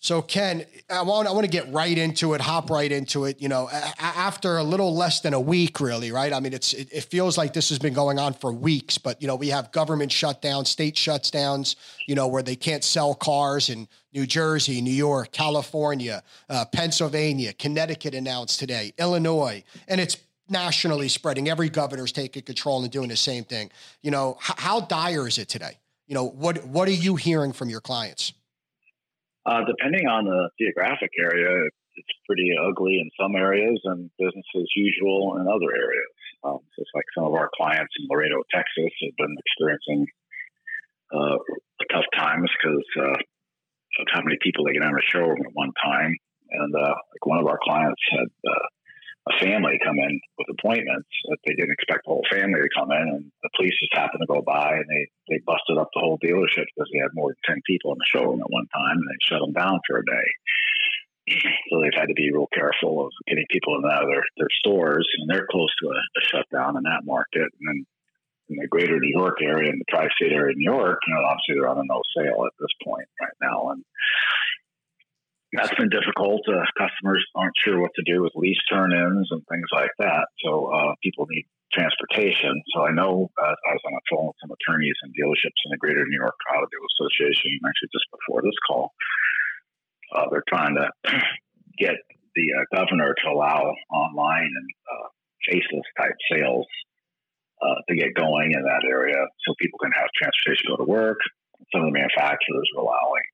So 0.00 0.20
Ken, 0.20 0.66
I 0.90 1.00
want 1.00 1.26
I 1.26 1.32
want 1.32 1.44
to 1.44 1.50
get 1.50 1.72
right 1.72 1.96
into 1.96 2.34
it, 2.34 2.42
hop 2.42 2.68
right 2.68 2.92
into 2.92 3.24
it. 3.24 3.40
You 3.40 3.48
know, 3.48 3.70
a- 3.72 3.94
after 3.98 4.58
a 4.58 4.62
little 4.62 4.94
less 4.94 5.20
than 5.20 5.32
a 5.32 5.40
week, 5.40 5.80
really, 5.80 6.12
right? 6.12 6.30
I 6.30 6.40
mean, 6.40 6.52
it's 6.52 6.74
it, 6.74 6.88
it, 6.92 7.04
feels 7.04 7.38
like 7.38 7.54
this 7.54 7.70
has 7.70 7.78
been 7.78 7.94
going 7.94 8.18
on 8.18 8.34
for 8.34 8.52
weeks, 8.52 8.98
but 8.98 9.22
you 9.22 9.26
know, 9.28 9.34
we 9.34 9.48
have 9.48 9.72
government 9.72 10.12
shutdowns, 10.12 10.66
state 10.66 10.94
shutdowns, 10.96 11.76
you 12.06 12.14
know, 12.14 12.26
where 12.28 12.42
they 12.42 12.54
can't 12.54 12.84
sell 12.84 13.14
cars 13.14 13.70
in 13.70 13.88
New 14.12 14.26
Jersey, 14.26 14.82
New 14.82 14.92
York, 14.92 15.32
California, 15.32 16.22
uh, 16.50 16.66
Pennsylvania, 16.66 17.54
Connecticut 17.54 18.14
announced 18.14 18.60
today, 18.60 18.92
Illinois, 18.98 19.64
and 19.88 20.02
it's 20.02 20.18
nationally 20.50 21.08
spreading. 21.08 21.48
Every 21.48 21.70
governor's 21.70 22.12
taking 22.12 22.42
control 22.42 22.82
and 22.82 22.90
doing 22.92 23.08
the 23.08 23.16
same 23.16 23.44
thing. 23.44 23.70
You 24.02 24.10
know, 24.10 24.36
h- 24.46 24.56
how 24.58 24.80
dire 24.80 25.26
is 25.26 25.38
it 25.38 25.48
today? 25.48 25.78
You 26.06 26.14
know 26.14 26.26
what 26.28 26.64
what 26.66 26.88
are 26.88 26.92
you 26.92 27.16
hearing 27.16 27.52
from 27.52 27.70
your 27.70 27.80
clients? 27.80 28.32
Uh, 29.46 29.60
depending 29.66 30.06
on 30.06 30.24
the 30.24 30.48
geographic 30.58 31.10
area 31.20 31.68
it's 31.96 32.18
pretty 32.26 32.50
ugly 32.58 32.98
in 32.98 33.10
some 33.20 33.36
areas 33.36 33.78
and 33.84 34.10
business 34.18 34.46
as 34.56 34.66
usual 34.74 35.36
in 35.38 35.46
other 35.46 35.70
areas. 35.70 36.14
Um, 36.42 36.58
it's 36.76 36.90
like 36.94 37.04
some 37.14 37.24
of 37.24 37.34
our 37.34 37.48
clients 37.56 37.92
in 37.98 38.08
laredo 38.10 38.42
texas 38.52 38.92
have 39.02 39.16
been 39.16 39.36
experiencing 39.38 40.06
uh, 41.14 41.38
tough 41.92 42.08
times 42.16 42.50
because 42.58 42.84
uh, 42.98 43.18
of 44.02 44.06
how 44.12 44.22
many 44.22 44.36
people 44.42 44.64
they 44.64 44.72
get 44.72 44.82
on 44.82 44.94
a 44.94 45.06
showroom 45.10 45.38
at 45.46 45.54
one 45.54 45.72
time. 45.82 46.14
And 46.50 46.74
uh, 46.74 46.94
like 46.94 47.24
one 47.24 47.38
of 47.38 47.46
our 47.46 47.58
clients 47.62 48.00
had 48.10 48.28
uh, 48.50 48.66
a 49.24 49.32
family 49.40 49.80
come 49.82 49.96
in 49.96 50.20
with 50.36 50.52
appointments 50.52 51.08
that 51.30 51.38
they 51.46 51.54
didn't 51.54 51.72
expect 51.72 52.04
the 52.04 52.12
whole 52.12 52.28
family 52.30 52.60
to 52.60 52.76
come 52.76 52.92
in, 52.92 53.08
and 53.08 53.24
the 53.42 53.50
police 53.56 53.72
just 53.80 53.96
happened 53.96 54.20
to 54.20 54.28
go 54.28 54.42
by 54.42 54.76
and 54.76 54.88
they 54.88 55.08
they 55.28 55.40
busted 55.46 55.78
up 55.78 55.88
the 55.94 56.00
whole 56.00 56.18
dealership 56.20 56.68
because 56.76 56.90
they 56.92 57.00
had 57.00 57.14
more 57.16 57.32
than 57.32 57.56
ten 57.56 57.60
people 57.64 57.92
in 57.92 57.98
the 57.98 58.12
showroom 58.12 58.40
at 58.44 58.52
one 58.52 58.68
time, 58.68 59.00
and 59.00 59.08
they 59.08 59.20
shut 59.24 59.40
them 59.40 59.56
down 59.56 59.80
for 59.88 59.98
a 59.98 60.04
day. 60.04 60.28
So 61.72 61.80
they've 61.80 61.96
had 61.96 62.12
to 62.12 62.20
be 62.20 62.28
real 62.32 62.52
careful 62.52 63.06
of 63.06 63.12
getting 63.26 63.48
people 63.48 63.76
in 63.78 63.84
and 63.84 63.92
out 63.92 64.04
of 64.04 64.10
their, 64.12 64.24
their 64.36 64.52
stores, 64.60 65.08
and 65.16 65.24
they're 65.24 65.48
close 65.50 65.72
to 65.80 65.88
a, 65.88 65.96
a 65.96 66.22
shutdown 66.28 66.76
in 66.76 66.84
that 66.84 67.08
market. 67.08 67.48
And 67.48 67.64
then 67.64 67.86
in 68.50 68.56
the 68.60 68.68
greater 68.68 69.00
New 69.00 69.08
York 69.08 69.40
area 69.40 69.72
and 69.72 69.80
the 69.80 69.88
tri-state 69.88 70.32
area 70.32 70.52
of 70.52 70.60
New 70.60 70.70
York, 70.70 71.00
you 71.06 71.14
know, 71.14 71.24
obviously 71.24 71.56
they're 71.56 71.72
on 71.72 71.80
a 71.80 71.88
no 71.88 72.02
sale 72.12 72.44
at 72.44 72.52
this 72.60 72.76
point 72.84 73.08
right 73.16 73.32
now, 73.40 73.72
and 73.72 73.82
that's 75.54 75.74
been 75.74 75.88
difficult. 75.88 76.42
Uh, 76.48 76.66
customers 76.78 77.24
aren't 77.34 77.54
sure 77.64 77.80
what 77.80 77.94
to 77.94 78.02
do 78.02 78.22
with 78.22 78.32
lease 78.34 78.60
turn-ins 78.70 79.28
and 79.30 79.42
things 79.46 79.68
like 79.72 79.90
that. 79.98 80.26
So 80.42 80.66
uh, 80.66 80.94
people 81.02 81.26
need 81.30 81.46
transportation. 81.72 82.54
So 82.74 82.82
I 82.82 82.92
know 82.92 83.30
uh, 83.38 83.54
I 83.54 83.70
was 83.74 83.84
on 83.86 83.94
the 83.94 84.04
phone 84.10 84.26
with 84.26 84.38
some 84.42 84.50
attorneys 84.50 84.98
and 85.02 85.14
dealerships 85.14 85.58
in 85.66 85.70
the 85.70 85.78
Greater 85.78 86.04
New 86.06 86.18
York 86.18 86.34
Auto 86.50 86.66
Deal 86.66 86.86
Association 86.98 87.50
actually 87.66 87.92
just 87.94 88.08
before 88.10 88.42
this 88.42 88.58
call. 88.66 88.90
Uh, 90.14 90.26
they're 90.30 90.48
trying 90.48 90.74
to 90.74 90.86
get 91.78 91.96
the 92.34 92.46
uh, 92.58 92.64
governor 92.74 93.14
to 93.14 93.26
allow 93.30 93.74
online 93.92 94.50
and 94.50 94.68
uh, 94.90 95.08
faceless 95.50 95.86
type 95.98 96.18
sales 96.30 96.66
to 97.88 97.96
get 97.96 98.12
going 98.12 98.52
in 98.52 98.60
that 98.60 98.84
area, 98.84 99.16
so 99.40 99.54
people 99.58 99.78
can 99.80 99.90
have 99.96 100.04
transportation 100.20 100.68
to 100.68 100.76
go 100.76 100.84
to 100.84 100.90
work. 100.90 101.16
Some 101.72 101.80
of 101.80 101.88
the 101.88 101.96
manufacturers 101.96 102.68
are 102.76 102.84
allowing 102.84 103.24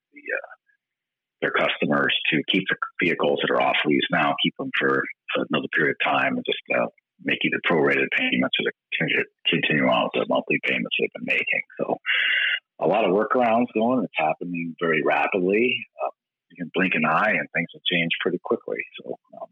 their 1.40 1.52
customers 1.52 2.14
to 2.30 2.42
keep 2.48 2.64
the 2.68 2.76
vehicles 3.02 3.40
that 3.42 3.52
are 3.52 3.60
off 3.60 3.76
lease 3.84 4.06
now, 4.10 4.34
keep 4.42 4.54
them 4.58 4.70
for, 4.78 5.02
another 5.36 5.68
period 5.74 5.96
of 6.00 6.12
time, 6.12 6.36
and 6.36 6.44
just 6.44 6.58
uh, 6.74 6.86
make 7.24 7.38
either 7.44 7.60
prorated 7.68 8.08
payments 8.16 8.56
or 8.60 8.70
to 9.08 9.24
continue 9.48 9.86
on 9.86 10.04
with 10.04 10.22
the 10.22 10.26
monthly 10.28 10.58
payments 10.64 10.96
they've 10.98 11.12
been 11.14 11.24
making. 11.24 11.62
So 11.78 11.96
a 12.80 12.86
lot 12.86 13.04
of 13.04 13.12
workarounds 13.12 13.66
going. 13.74 14.04
It's 14.04 14.12
happening 14.16 14.74
very 14.80 15.02
rapidly. 15.02 15.76
Uh, 16.02 16.10
you 16.50 16.64
can 16.64 16.70
blink 16.74 16.94
an 16.94 17.04
eye 17.04 17.30
and 17.30 17.48
things 17.54 17.68
will 17.72 17.82
change 17.90 18.10
pretty 18.20 18.38
quickly. 18.42 18.78
So 19.00 19.16
um, 19.40 19.48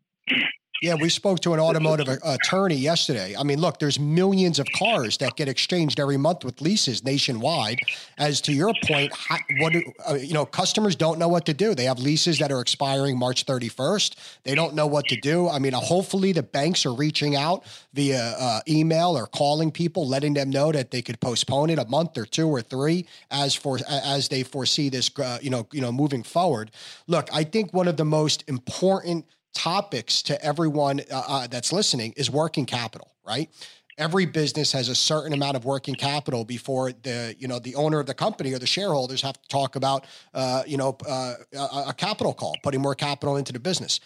Yeah, 0.81 0.95
we 0.95 1.09
spoke 1.09 1.41
to 1.41 1.55
an 1.55 1.61
automotive 1.61 2.09
attorney 2.23 2.77
yesterday. 2.77 3.35
I 3.37 3.43
mean, 3.43 3.61
look, 3.61 3.81
there's 3.81 3.99
millions 3.99 4.61
of 4.61 4.67
cars 4.77 5.19
that 5.19 5.35
get 5.35 5.49
exchanged 5.49 5.99
every 5.99 6.17
month 6.17 6.45
with 6.45 6.61
leases 6.61 7.05
nationwide. 7.05 7.79
As 8.17 8.41
to 8.43 8.53
your 8.53 8.73
point, 8.87 9.13
what 9.59 9.75
uh, 10.09 10.15
you 10.15 10.35
know, 10.35 10.47
customers 10.47 10.95
don't 10.95 11.19
know 11.19 11.27
what 11.27 11.47
to 11.47 11.55
do. 11.55 11.75
They 11.75 11.85
have 11.85 11.99
leases 11.99 12.39
that 12.39 12.53
are 12.53 12.61
expiring 12.61 13.19
March 13.19 13.45
31st. 13.45 14.15
They 14.45 14.55
don't 14.55 14.75
know 14.75 14.87
what 14.87 15.07
to 15.07 15.21
do. 15.21 15.49
I 15.49 15.59
mean, 15.59 15.73
hopefully 15.73 16.31
the 16.31 16.45
banks 16.45 16.87
are 16.87 16.95
reaching 16.95 17.35
out 17.35 17.65
via 17.93 18.37
uh, 18.39 18.61
email 18.69 19.19
or 19.19 19.27
calling 19.27 19.73
people, 19.73 20.07
letting 20.07 20.35
them 20.35 20.49
know 20.49 20.71
that 20.71 20.93
they 20.93 21.03
could 21.03 21.19
postpone 21.19 21.71
it 21.71 21.81
a 21.81 21.87
month 21.87 22.17
or 22.17 22.25
two 22.25 22.47
or 22.49 22.63
three 22.63 23.05
as 23.33 23.53
for 23.53 23.79
as 23.89 24.29
they 24.29 24.45
foresee 24.45 24.91
this, 24.91 25.11
uh, 25.19 25.39
you 25.43 25.51
know, 25.51 25.67
you 25.73 25.81
know, 25.81 25.91
moving 25.91 26.23
forward. 26.23 26.71
Look, 27.09 27.29
I 27.33 27.43
think 27.43 27.75
one 27.75 27.89
of 27.89 27.97
the 27.97 28.05
most 28.05 28.45
important 28.47 29.25
topics 29.55 30.23
to 30.23 30.43
everyone 30.45 31.01
uh, 31.11 31.23
uh, 31.27 31.47
that's 31.47 31.73
listening 31.73 32.13
is 32.17 32.31
working 32.31 32.67
capital, 32.67 33.13
right? 33.27 33.51
Every 33.97 34.27
business 34.27 34.71
has 34.73 34.89
a 34.89 34.95
certain 34.95 35.33
amount 35.33 35.57
of 35.57 35.65
working 35.65 35.97
capital 35.97 36.45
before 36.45 36.93
the 36.93 37.35
you 37.39 37.49
know 37.49 37.59
the 37.59 37.75
owner 37.75 37.99
of 37.99 38.07
the 38.07 38.15
company 38.15 38.53
or 38.55 38.59
the 38.61 38.67
shareholders 38.67 39.21
have 39.23 39.41
to 39.43 39.49
talk 39.49 39.75
about 39.75 40.07
uh, 40.35 40.63
you 40.67 40.77
know 40.77 40.97
uh, 41.09 41.35
a, 41.55 41.85
a, 41.89 41.95
capital 41.97 42.33
call, 42.33 42.57
putting 42.63 42.81
more 42.81 42.95
capital 42.95 43.37
into 43.37 43.53
the 43.53 43.59
business. 43.59 43.99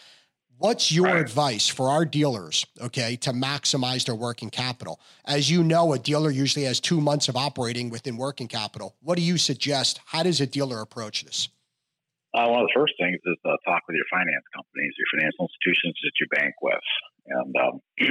What's 0.57 0.93
your 0.93 1.07
right. 1.07 1.21
advice 1.21 1.67
for 1.67 1.89
our 1.89 2.05
dealers, 2.05 2.65
okay, 2.81 3.17
to 3.17 3.33
maximize 3.33 4.07
their 4.07 4.15
working 4.15 4.49
capital? 4.49 5.01
As 5.25 5.51
you 5.51 5.65
know, 5.65 5.93
a 5.93 5.99
dealer 5.99 6.31
usually 6.31 6.67
has 6.67 6.79
two 6.79 7.01
months 7.01 7.29
of 7.29 7.37
operating 7.37 7.91
within 7.91 8.17
working 8.17 8.47
capital. 8.47 8.95
What 9.03 9.17
do 9.17 9.23
you 9.23 9.39
suggest? 9.39 10.01
How 10.07 10.23
does 10.23 10.41
a 10.41 10.47
dealer 10.47 10.81
approach 10.81 11.25
this? 11.25 11.49
Uh, 12.35 12.49
one 12.49 12.65
of 12.65 12.69
the 12.69 12.77
first 12.77 12.97
things 12.97 13.21
is 13.21 13.37
uh, 13.45 13.61
talk 13.69 13.85
with 13.85 13.97
your 13.97 14.09
finance 14.09 14.45
companies, 14.57 14.97
your 14.97 15.11
financial 15.13 15.45
institutions 15.45 15.97
that 16.01 16.17
you 16.17 16.27
bank 16.33 16.55
with, 16.65 16.89
and 17.29 17.53
um, 17.61 17.75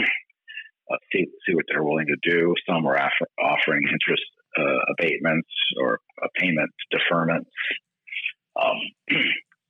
uh, 0.93 1.01
see 1.11 1.25
see 1.45 1.57
what 1.57 1.65
they're 1.69 1.83
willing 1.83 2.05
to 2.05 2.21
do. 2.21 2.53
Some 2.69 2.85
are 2.85 3.01
offering 3.01 3.81
interest 3.89 4.25
uh, 4.61 4.93
abatements 4.93 5.49
or 5.81 5.99
payment 6.37 6.69
deferments. 6.93 7.49
Um, 8.61 8.77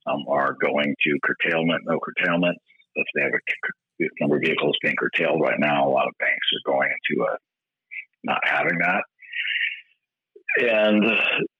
some 0.04 0.24
are 0.28 0.52
going 0.60 0.94
to 1.00 1.18
curtailment, 1.24 1.82
no 1.88 1.98
curtailment. 2.00 2.58
If 2.94 3.06
they 3.14 3.22
have 3.22 3.32
a 3.32 4.04
number 4.20 4.36
of 4.36 4.42
vehicles 4.42 4.76
being 4.82 4.96
curtailed 5.00 5.40
right 5.40 5.58
now, 5.58 5.88
a 5.88 5.92
lot 5.92 6.08
of 6.08 6.14
banks 6.18 6.46
are 6.52 6.72
going 6.72 6.90
into 6.92 7.24
a 7.24 7.36
not 8.24 8.40
having 8.44 8.78
that 8.80 9.02
and 10.58 11.04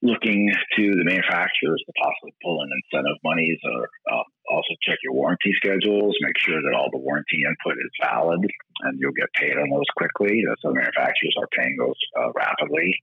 looking 0.03 0.53
to 0.77 0.85
the 0.93 1.05
manufacturers 1.05 1.83
to 1.87 1.93
possibly 1.97 2.35
pull 2.45 2.63
in 2.63 2.69
incentive 2.69 3.17
monies 3.25 3.59
or 3.65 3.89
uh, 4.13 4.25
also 4.51 4.75
check 4.83 4.99
your 5.03 5.15
warranty 5.15 5.53
schedules, 5.57 6.15
make 6.21 6.37
sure 6.39 6.61
that 6.61 6.77
all 6.77 6.91
the 6.93 6.99
warranty 6.99 7.41
input 7.41 7.79
is 7.81 7.93
valid 8.03 8.41
and 8.83 8.99
you'll 9.01 9.17
get 9.17 9.33
paid 9.35 9.57
on 9.57 9.71
those 9.71 9.89
quickly. 9.97 10.45
Uh, 10.45 10.55
some 10.61 10.75
manufacturers 10.75 11.37
are 11.41 11.49
paying 11.57 11.77
those 11.79 11.97
uh, 12.21 12.33
rapidly. 12.37 12.95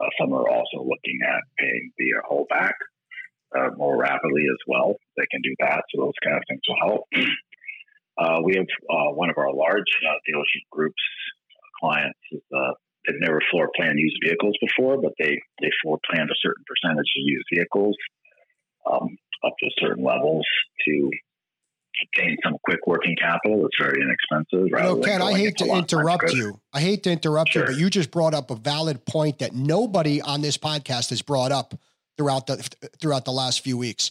Uh, 0.00 0.10
some 0.20 0.32
are 0.32 0.48
also 0.48 0.82
looking 0.82 1.18
at 1.22 1.42
paying 1.58 1.92
the 1.98 2.10
holdback 2.26 2.74
uh, 3.54 3.70
more 3.76 3.96
rapidly 3.96 4.46
as 4.50 4.58
well. 4.66 4.96
They 5.16 5.26
can 5.30 5.42
do 5.42 5.54
that. 5.60 5.84
So 5.94 6.02
those 6.02 6.18
kind 6.24 6.36
of 6.36 6.42
things 6.48 6.62
will 6.68 6.88
help. 6.88 7.04
Uh, 8.18 8.38
we 8.44 8.54
have 8.54 8.66
one 9.14 9.30
of 9.30 9.38
our 9.38 9.50
large 9.50 9.86
dealership 10.28 10.60
groups 10.70 11.00
clients 11.80 12.18
is 12.32 12.42
they've 13.10 13.20
never 13.20 13.40
floor 13.50 13.70
planned 13.76 13.98
used 13.98 14.16
vehicles 14.24 14.56
before, 14.60 15.00
but 15.00 15.12
they 15.18 15.40
they 15.60 15.70
floor 15.82 15.98
planned 16.10 16.30
a 16.30 16.38
certain 16.42 16.64
percentage 16.66 17.10
of 17.16 17.22
used 17.24 17.46
vehicles 17.52 17.96
um, 18.90 19.16
up 19.44 19.54
to 19.60 19.70
certain 19.78 20.04
levels 20.04 20.44
to 20.86 21.10
obtain 22.04 22.36
some 22.42 22.56
quick 22.64 22.80
working 22.86 23.16
capital 23.20 23.62
that's 23.62 23.76
very 23.78 24.00
inexpensive. 24.02 24.68
You 24.68 24.82
know, 24.82 25.00
Ken, 25.00 25.20
I 25.20 25.32
hate 25.32 25.58
to 25.58 25.66
interrupt 25.66 26.32
you. 26.32 26.60
I 26.72 26.80
hate 26.80 27.02
to 27.02 27.10
interrupt 27.10 27.50
sure. 27.50 27.62
you, 27.62 27.66
but 27.68 27.76
you 27.76 27.90
just 27.90 28.10
brought 28.10 28.34
up 28.34 28.50
a 28.50 28.54
valid 28.54 29.04
point 29.04 29.40
that 29.40 29.54
nobody 29.54 30.22
on 30.22 30.40
this 30.40 30.56
podcast 30.56 31.10
has 31.10 31.22
brought 31.22 31.52
up 31.52 31.74
throughout 32.16 32.46
the 32.46 32.56
throughout 33.00 33.24
the 33.24 33.32
last 33.32 33.60
few 33.60 33.76
weeks 33.76 34.10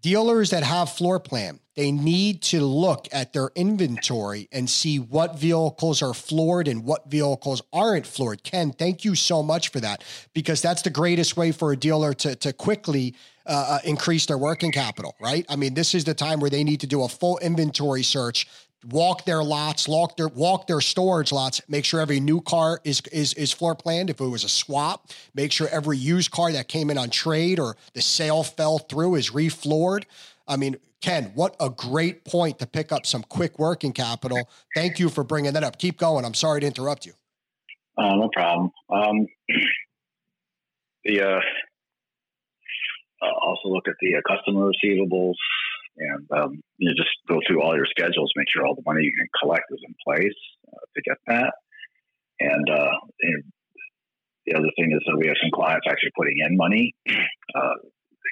dealers 0.00 0.50
that 0.50 0.62
have 0.62 0.90
floor 0.90 1.20
plan, 1.20 1.60
they 1.76 1.92
need 1.92 2.42
to 2.42 2.60
look 2.60 3.08
at 3.12 3.32
their 3.32 3.50
inventory 3.54 4.48
and 4.52 4.68
see 4.68 4.98
what 4.98 5.38
vehicles 5.38 6.02
are 6.02 6.14
floored 6.14 6.68
and 6.68 6.84
what 6.84 7.10
vehicles 7.10 7.62
aren't 7.72 8.06
floored. 8.06 8.42
Ken, 8.42 8.72
thank 8.72 9.04
you 9.04 9.14
so 9.14 9.42
much 9.42 9.68
for 9.68 9.80
that 9.80 10.04
because 10.34 10.60
that's 10.60 10.82
the 10.82 10.90
greatest 10.90 11.36
way 11.36 11.52
for 11.52 11.72
a 11.72 11.76
dealer 11.76 12.12
to, 12.14 12.34
to 12.36 12.52
quickly 12.52 13.14
uh, 13.46 13.78
uh 13.82 13.88
increase 13.88 14.26
their 14.26 14.38
working 14.38 14.72
capital, 14.72 15.14
right? 15.20 15.46
I 15.48 15.56
mean, 15.56 15.74
this 15.74 15.94
is 15.94 16.04
the 16.04 16.14
time 16.14 16.40
where 16.40 16.50
they 16.50 16.64
need 16.64 16.80
to 16.80 16.86
do 16.86 17.02
a 17.02 17.08
full 17.08 17.38
inventory 17.38 18.02
search 18.02 18.46
walk 18.88 19.24
their 19.24 19.42
lots, 19.42 19.86
walk 19.86 20.16
their 20.16 20.28
walk 20.28 20.66
their 20.66 20.80
storage 20.80 21.32
lots, 21.32 21.60
make 21.68 21.84
sure 21.84 22.00
every 22.00 22.20
new 22.20 22.40
car 22.40 22.80
is 22.84 23.00
is 23.12 23.34
is 23.34 23.52
floor 23.52 23.74
planned. 23.74 24.10
If 24.10 24.20
it 24.20 24.26
was 24.26 24.44
a 24.44 24.48
swap, 24.48 25.10
make 25.34 25.52
sure 25.52 25.68
every 25.68 25.98
used 25.98 26.30
car 26.30 26.52
that 26.52 26.68
came 26.68 26.90
in 26.90 26.98
on 26.98 27.10
trade 27.10 27.58
or 27.58 27.76
the 27.94 28.02
sale 28.02 28.42
fell 28.42 28.78
through 28.78 29.16
is 29.16 29.30
refloored. 29.30 30.04
I 30.48 30.56
mean, 30.56 30.76
Ken, 31.00 31.32
what 31.34 31.56
a 31.60 31.70
great 31.70 32.24
point 32.24 32.58
to 32.58 32.66
pick 32.66 32.92
up 32.92 33.06
some 33.06 33.22
quick 33.22 33.58
working 33.58 33.92
capital. 33.92 34.48
Thank 34.74 34.98
you 34.98 35.08
for 35.08 35.24
bringing 35.24 35.52
that 35.54 35.64
up. 35.64 35.78
Keep 35.78 35.98
going. 35.98 36.24
I'm 36.24 36.34
sorry 36.34 36.60
to 36.60 36.66
interrupt 36.66 37.06
you. 37.06 37.12
Uh, 37.96 38.16
no 38.16 38.28
problem. 38.32 38.70
Um, 38.90 39.26
the 41.04 41.20
uh, 41.22 41.40
uh, 43.22 43.32
also 43.42 43.68
look 43.68 43.88
at 43.88 43.94
the 44.00 44.16
uh, 44.16 44.20
customer 44.26 44.70
receivables 44.70 45.34
and 46.00 46.26
um, 46.32 46.60
you 46.78 46.94
just 46.96 47.12
go 47.28 47.40
through 47.46 47.62
all 47.62 47.76
your 47.76 47.86
schedules, 47.86 48.32
make 48.34 48.48
sure 48.48 48.66
all 48.66 48.74
the 48.74 48.86
money 48.86 49.04
you 49.04 49.12
can 49.12 49.28
collect 49.40 49.64
is 49.70 49.84
in 49.86 49.94
place 50.04 50.38
uh, 50.72 50.84
to 50.96 51.02
get 51.02 51.18
that. 51.28 51.52
And, 52.40 52.68
uh, 52.70 52.96
and, 53.20 53.44
the 54.46 54.56
other 54.56 54.72
thing 54.74 54.90
is 54.90 55.04
that 55.06 55.20
we 55.20 55.28
have 55.28 55.36
some 55.38 55.52
clients 55.52 55.86
actually 55.86 56.16
putting 56.16 56.40
in 56.40 56.56
money, 56.56 56.96
uh, 57.06 57.76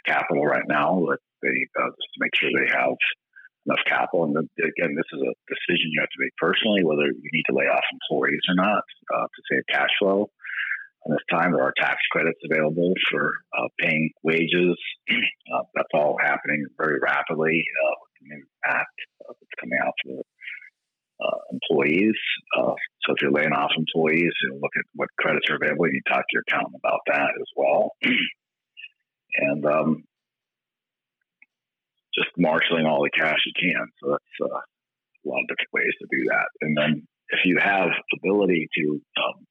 capital 0.07 0.43
right 0.43 0.65
now, 0.67 1.05
that 1.13 1.21
they 1.43 1.55
uh, 1.79 1.93
just 1.95 2.11
to 2.17 2.19
make 2.19 2.35
sure 2.35 2.49
they 2.49 2.73
have 2.73 2.97
enough 3.67 3.85
capital. 3.87 4.25
And 4.25 4.35
again, 4.57 4.97
this 4.97 5.07
is 5.13 5.21
a 5.21 5.37
decision 5.47 5.93
you 5.93 6.01
have 6.01 6.09
to 6.09 6.25
make 6.25 6.35
personally 6.41 6.83
whether 6.83 7.07
you 7.07 7.31
need 7.31 7.45
to 7.47 7.55
lay 7.55 7.69
off 7.69 7.85
employees 7.93 8.41
or 8.49 8.57
not 8.57 8.83
uh, 9.15 9.29
to 9.29 9.41
save 9.53 9.63
cash 9.69 9.93
flow 10.01 10.33
this 11.07 11.19
time. 11.31 11.53
There 11.53 11.63
are 11.63 11.75
tax 11.77 11.97
credits 12.11 12.39
available 12.45 12.93
for 13.11 13.33
uh, 13.57 13.69
paying 13.79 14.11
wages. 14.23 14.77
Uh, 15.49 15.63
that's 15.75 15.89
all 15.95 16.19
happening 16.23 16.63
very 16.77 16.99
rapidly 17.01 17.65
uh, 17.65 17.95
with 18.03 18.11
the 18.21 18.37
new 18.37 18.45
act 18.67 18.93
uh, 19.23 19.33
that's 19.33 19.59
coming 19.59 19.79
out 19.83 19.95
for 20.05 20.21
uh, 21.25 21.39
employees. 21.51 22.13
Uh, 22.55 22.75
so 23.01 23.15
if 23.15 23.23
you're 23.23 23.33
laying 23.33 23.55
off 23.55 23.71
employees, 23.79 24.31
you 24.43 24.59
look 24.61 24.73
at 24.77 24.85
what 24.95 25.09
credits 25.19 25.47
are 25.49 25.57
available. 25.57 25.89
You 25.89 26.03
talk 26.07 26.21
to 26.21 26.35
your 26.35 26.43
accountant 26.47 26.75
about 26.77 27.01
that 27.07 27.31
as 27.41 27.49
well. 27.57 27.93
and 29.37 29.65
um, 29.65 30.05
just 32.15 32.29
marshaling 32.37 32.85
all 32.85 33.03
the 33.03 33.11
cash 33.11 33.39
you 33.47 33.53
can. 33.59 33.87
So 34.03 34.11
that's 34.11 34.53
a 35.25 35.29
lot 35.29 35.41
of 35.41 35.49
different 35.49 35.73
ways 35.73 35.95
to 36.01 36.07
do 36.11 36.25
that. 36.29 36.49
And 36.61 36.77
then 36.77 37.09
if 37.31 37.41
you 37.45 37.59
have 37.59 37.89
ability 38.23 38.69
to 38.77 39.01
um, 39.17 39.47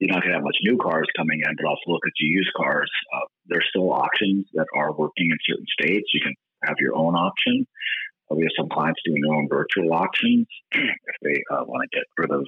you're 0.00 0.10
not 0.10 0.22
going 0.22 0.32
to 0.32 0.38
have 0.38 0.44
much 0.44 0.56
new 0.62 0.78
cars 0.78 1.06
coming 1.16 1.40
in, 1.44 1.56
but 1.56 1.68
also 1.68 1.92
look 1.92 2.06
at 2.06 2.12
your 2.18 2.40
used 2.40 2.52
cars. 2.56 2.90
Uh, 3.14 3.26
there's 3.46 3.66
still 3.68 3.92
auctions 3.92 4.46
that 4.54 4.66
are 4.74 4.92
working 4.92 5.28
in 5.30 5.38
certain 5.46 5.66
states. 5.78 6.08
You 6.14 6.20
can 6.22 6.34
have 6.64 6.76
your 6.80 6.96
own 6.96 7.14
auction. 7.14 7.66
Uh, 8.30 8.36
we 8.36 8.44
have 8.44 8.56
some 8.58 8.70
clients 8.70 9.00
doing 9.04 9.20
their 9.20 9.36
own 9.36 9.48
virtual 9.48 9.92
auctions 9.92 10.46
if 10.72 11.16
they 11.22 11.44
uh, 11.52 11.64
want 11.64 11.84
to 11.84 11.98
get 11.98 12.06
rid 12.16 12.30
of 12.30 12.46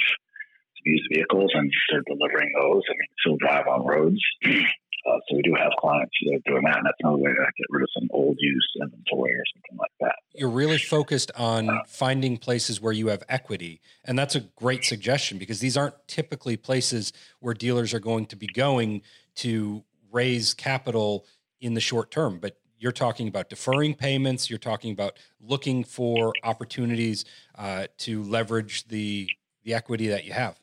used 0.85 1.09
vehicles 1.12 1.50
and 1.54 1.71
they're 1.90 2.02
delivering 2.09 2.50
those. 2.59 2.82
I 2.88 2.92
mean, 2.92 3.09
still 3.21 3.37
drive 3.37 3.66
on 3.68 3.87
roads. 3.87 4.21
Uh, 5.04 5.18
so 5.28 5.37
we 5.37 5.42
do 5.42 5.54
have 5.59 5.73
clients 5.78 6.12
that 6.25 6.35
are 6.35 6.50
doing 6.50 6.62
that, 6.64 6.76
and 6.76 6.87
that's 6.87 6.97
another 7.00 7.16
way 7.16 7.30
to 7.30 7.35
get 7.35 7.66
rid 7.71 7.82
of 7.82 7.88
some 7.92 8.09
old 8.12 8.37
used 8.38 8.68
inventory 8.80 9.35
or 9.35 9.42
something 9.54 9.78
like 9.78 9.90
that. 10.00 10.14
You're 10.35 10.49
really 10.49 10.78
focused 10.78 11.32
on 11.37 11.68
uh, 11.68 11.82
finding 11.87 12.37
places 12.37 12.80
where 12.80 12.92
you 12.92 13.09
have 13.09 13.25
equity, 13.28 13.80
and 14.04 14.16
that's 14.16 14.37
a 14.37 14.40
great 14.40 14.85
suggestion 14.85 15.38
because 15.38 15.59
these 15.59 15.76
aren't 15.76 15.97
typically 16.06 16.56
places 16.56 17.12
where 17.40 17.54
dealers 17.54 17.92
are 17.92 18.00
going 18.00 18.26
to 18.26 18.37
be 18.37 18.47
going 18.47 19.02
to 19.37 19.82
raise 20.12 20.54
capital 20.54 21.26
in 21.61 21.75
the 21.75 21.80
short 21.80 22.12
term. 22.12 22.38
But 22.38 22.59
you're 22.78 22.92
talking 22.92 23.26
about 23.28 23.49
deferring 23.49 23.94
payments. 23.94 24.50
You're 24.50 24.59
talking 24.59 24.92
about 24.92 25.18
looking 25.40 25.82
for 25.82 26.32
opportunities 26.44 27.25
uh, 27.56 27.87
to 27.99 28.23
leverage 28.23 28.87
the 28.88 29.28
the 29.64 29.75
equity 29.75 30.09
that 30.09 30.25
you 30.25 30.32
have. 30.32 30.59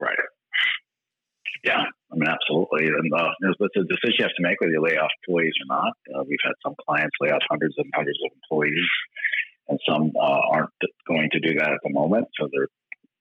Right. 0.00 0.16
Yeah, 1.64 1.86
I 2.10 2.16
mean, 2.16 2.28
absolutely. 2.28 2.88
And 2.88 3.12
uh, 3.12 3.28
it's 3.40 3.76
a 3.76 3.84
decision 3.84 4.16
you 4.18 4.24
have 4.24 4.36
to 4.36 4.42
make 4.42 4.60
whether 4.60 4.72
you 4.72 4.82
lay 4.82 4.96
off 4.96 5.10
employees 5.26 5.52
or 5.60 5.68
not. 5.68 5.92
Uh, 6.08 6.24
we've 6.24 6.40
had 6.42 6.56
some 6.64 6.74
clients 6.86 7.12
lay 7.20 7.30
off 7.30 7.42
hundreds 7.48 7.74
and 7.76 7.90
hundreds 7.94 8.18
of 8.24 8.32
employees, 8.32 8.88
and 9.68 9.78
some 9.88 10.12
uh, 10.16 10.40
aren't 10.52 10.72
going 11.06 11.28
to 11.32 11.40
do 11.40 11.54
that 11.54 11.68
at 11.68 11.80
the 11.84 11.92
moment. 11.92 12.26
So 12.40 12.48
they're 12.52 12.68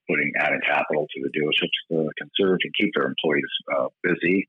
putting 0.09 0.31
added 0.39 0.61
capital 0.65 1.05
to 1.05 1.21
the 1.21 1.29
dealerships 1.37 1.75
to 1.91 2.09
conserve 2.17 2.59
and 2.63 2.73
keep 2.79 2.91
their 2.95 3.07
employees 3.07 3.43
uh, 3.75 3.87
busy. 4.03 4.47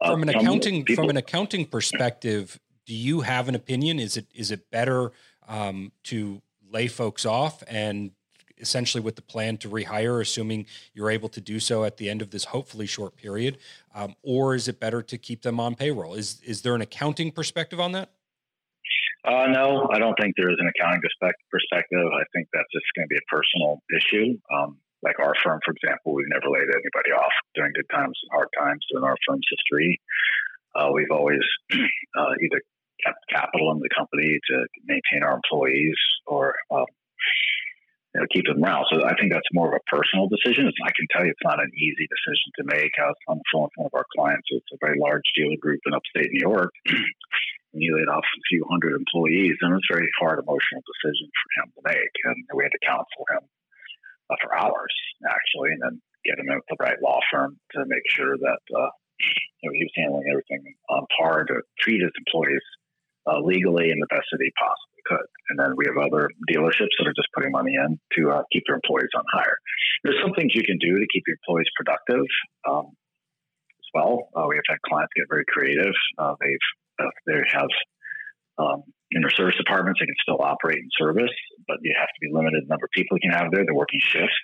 Uh, 0.00 0.12
from 0.12 0.22
an 0.22 0.30
accounting 0.30 0.84
people, 0.84 1.04
from 1.04 1.10
an 1.10 1.16
accounting 1.16 1.64
perspective, 1.66 2.58
do 2.86 2.94
you 2.94 3.20
have 3.20 3.48
an 3.48 3.54
opinion? 3.54 4.00
Is 4.00 4.16
it 4.16 4.26
is 4.34 4.50
it 4.50 4.70
better 4.70 5.12
um, 5.46 5.92
to 6.04 6.42
lay 6.68 6.88
folks 6.88 7.24
off 7.24 7.62
and 7.68 8.12
essentially 8.60 9.02
with 9.02 9.16
the 9.16 9.22
plan 9.22 9.56
to 9.58 9.68
rehire, 9.68 10.20
assuming 10.20 10.66
you're 10.94 11.10
able 11.10 11.28
to 11.30 11.40
do 11.40 11.58
so 11.60 11.84
at 11.84 11.96
the 11.96 12.08
end 12.08 12.22
of 12.22 12.30
this 12.30 12.44
hopefully 12.44 12.86
short 12.86 13.16
period, 13.16 13.58
um, 13.94 14.14
or 14.22 14.54
is 14.54 14.68
it 14.68 14.78
better 14.78 15.02
to 15.02 15.18
keep 15.18 15.42
them 15.42 15.58
on 15.58 15.74
payroll? 15.74 16.14
Is 16.14 16.40
is 16.42 16.62
there 16.62 16.74
an 16.74 16.80
accounting 16.80 17.32
perspective 17.32 17.80
on 17.80 17.92
that? 17.92 18.10
Uh, 19.24 19.46
no, 19.48 19.88
I 19.92 19.98
don't 19.98 20.16
think 20.18 20.34
there 20.36 20.50
is 20.50 20.56
an 20.58 20.68
accounting 20.68 21.02
perspective. 21.02 21.98
I 22.00 22.24
think 22.32 22.48
that's 22.52 22.72
just 22.72 22.86
going 22.96 23.06
to 23.06 23.12
be 23.12 23.20
a 23.20 23.28
personal 23.28 23.82
issue. 23.94 24.38
Um, 24.52 24.78
like 25.02 25.18
our 25.18 25.34
firm, 25.44 25.60
for 25.64 25.72
example, 25.72 26.14
we've 26.14 26.28
never 26.28 26.48
laid 26.48 26.68
anybody 26.68 27.12
off 27.12 27.32
during 27.54 27.72
good 27.72 27.88
times 27.92 28.18
and 28.22 28.30
hard 28.32 28.48
times 28.58 28.84
in 28.92 29.02
our 29.04 29.16
firm's 29.26 29.46
history. 29.50 30.00
Uh, 30.74 30.90
we've 30.92 31.10
always 31.10 31.42
uh, 31.72 32.32
either 32.42 32.60
kept 33.04 33.18
capital 33.28 33.72
in 33.72 33.78
the 33.80 33.88
company 33.96 34.38
to 34.48 34.66
maintain 34.84 35.22
our 35.22 35.36
employees 35.36 35.96
or 36.26 36.54
um, 36.70 36.86
you 38.14 38.20
know, 38.20 38.26
keep 38.34 38.46
them 38.46 38.58
around. 38.58 38.90
So 38.90 39.06
I 39.06 39.14
think 39.14 39.30
that's 39.30 39.46
more 39.54 39.70
of 39.70 39.78
a 39.78 39.86
personal 39.86 40.26
decision. 40.26 40.66
It's, 40.66 40.82
I 40.82 40.90
can 40.90 41.06
tell 41.14 41.22
you 41.22 41.30
it's 41.30 41.46
not 41.46 41.62
an 41.62 41.70
easy 41.78 42.10
decision 42.10 42.50
to 42.58 42.64
make. 42.66 42.90
I 42.98 43.06
was 43.06 43.22
on 43.30 43.38
the 43.38 43.48
phone 43.54 43.70
with 43.70 43.78
one 43.78 43.90
of 43.90 43.94
our 43.94 44.08
clients. 44.10 44.50
It's 44.50 44.74
a 44.74 44.82
very 44.82 44.98
large 44.98 45.26
dealer 45.38 45.58
group 45.62 45.78
in 45.86 45.94
upstate 45.94 46.34
New 46.34 46.42
York. 46.42 46.74
and 46.90 47.78
he 47.82 47.94
laid 47.94 48.10
off 48.10 48.26
a 48.26 48.46
few 48.50 48.66
hundred 48.66 48.98
employees, 48.98 49.54
and 49.62 49.70
it 49.70 49.78
was 49.78 49.86
a 49.86 49.94
very 49.94 50.10
hard 50.18 50.42
emotional 50.42 50.82
decision 50.82 51.30
for 51.30 51.48
him 51.62 51.66
to 51.78 51.82
make. 51.86 52.14
And 52.26 52.36
we 52.50 52.66
had 52.66 52.74
to 52.74 52.82
counsel 52.82 53.22
him 53.30 53.44
uh, 54.26 54.38
for 54.42 54.58
hours, 54.58 54.94
actually, 55.30 55.78
and 55.78 55.82
then 55.86 55.94
get 56.26 56.42
him 56.42 56.50
at 56.50 56.66
the 56.66 56.82
right 56.82 56.98
law 56.98 57.22
firm 57.30 57.62
to 57.78 57.86
make 57.86 58.04
sure 58.10 58.34
that 58.34 58.62
uh, 58.74 58.90
you 59.62 59.70
know, 59.70 59.74
he 59.78 59.86
was 59.86 59.94
handling 59.94 60.26
everything 60.26 60.66
on 60.90 61.06
par 61.14 61.44
to 61.44 61.62
treat 61.78 62.02
his 62.02 62.12
employees 62.18 62.66
uh, 63.30 63.38
legally 63.38 63.90
in 63.90 64.00
the 64.00 64.10
best 64.10 64.26
that 64.32 64.42
he 64.42 64.50
could. 65.06 65.26
And 65.50 65.58
then 65.58 65.74
we 65.76 65.86
have 65.86 65.98
other 65.98 66.30
dealerships 66.50 66.94
that 66.98 67.06
are 67.06 67.16
just 67.16 67.28
putting 67.34 67.52
money 67.52 67.74
in 67.74 67.98
to 68.16 68.30
uh, 68.30 68.42
keep 68.52 68.64
their 68.66 68.76
employees 68.76 69.10
on 69.16 69.24
hire. 69.32 69.56
There's 70.04 70.20
some 70.22 70.32
things 70.34 70.52
you 70.54 70.62
can 70.62 70.78
do 70.78 70.98
to 70.98 71.06
keep 71.12 71.24
your 71.26 71.36
employees 71.42 71.68
productive 71.76 72.24
um, 72.68 72.86
as 72.86 73.88
well. 73.94 74.28
Uh, 74.36 74.46
we 74.48 74.56
have 74.56 74.68
had 74.68 74.80
clients 74.86 75.12
get 75.16 75.26
very 75.28 75.44
creative. 75.48 75.94
Uh, 76.18 76.34
they've 76.40 76.66
uh, 77.00 77.10
they 77.26 77.40
have 77.52 77.70
um, 78.58 78.82
in 79.10 79.22
their 79.22 79.30
service 79.30 79.56
departments, 79.56 80.00
they 80.00 80.06
can 80.06 80.20
still 80.22 80.40
operate 80.40 80.78
in 80.78 80.88
service, 80.98 81.34
but 81.66 81.78
you 81.82 81.94
have 81.98 82.08
to 82.08 82.20
be 82.20 82.28
limited 82.30 82.68
number 82.68 82.84
of 82.84 82.94
people 82.94 83.18
you 83.18 83.30
can 83.30 83.36
have 83.36 83.50
there. 83.50 83.64
They're 83.64 83.74
working 83.74 84.00
shifts, 84.02 84.38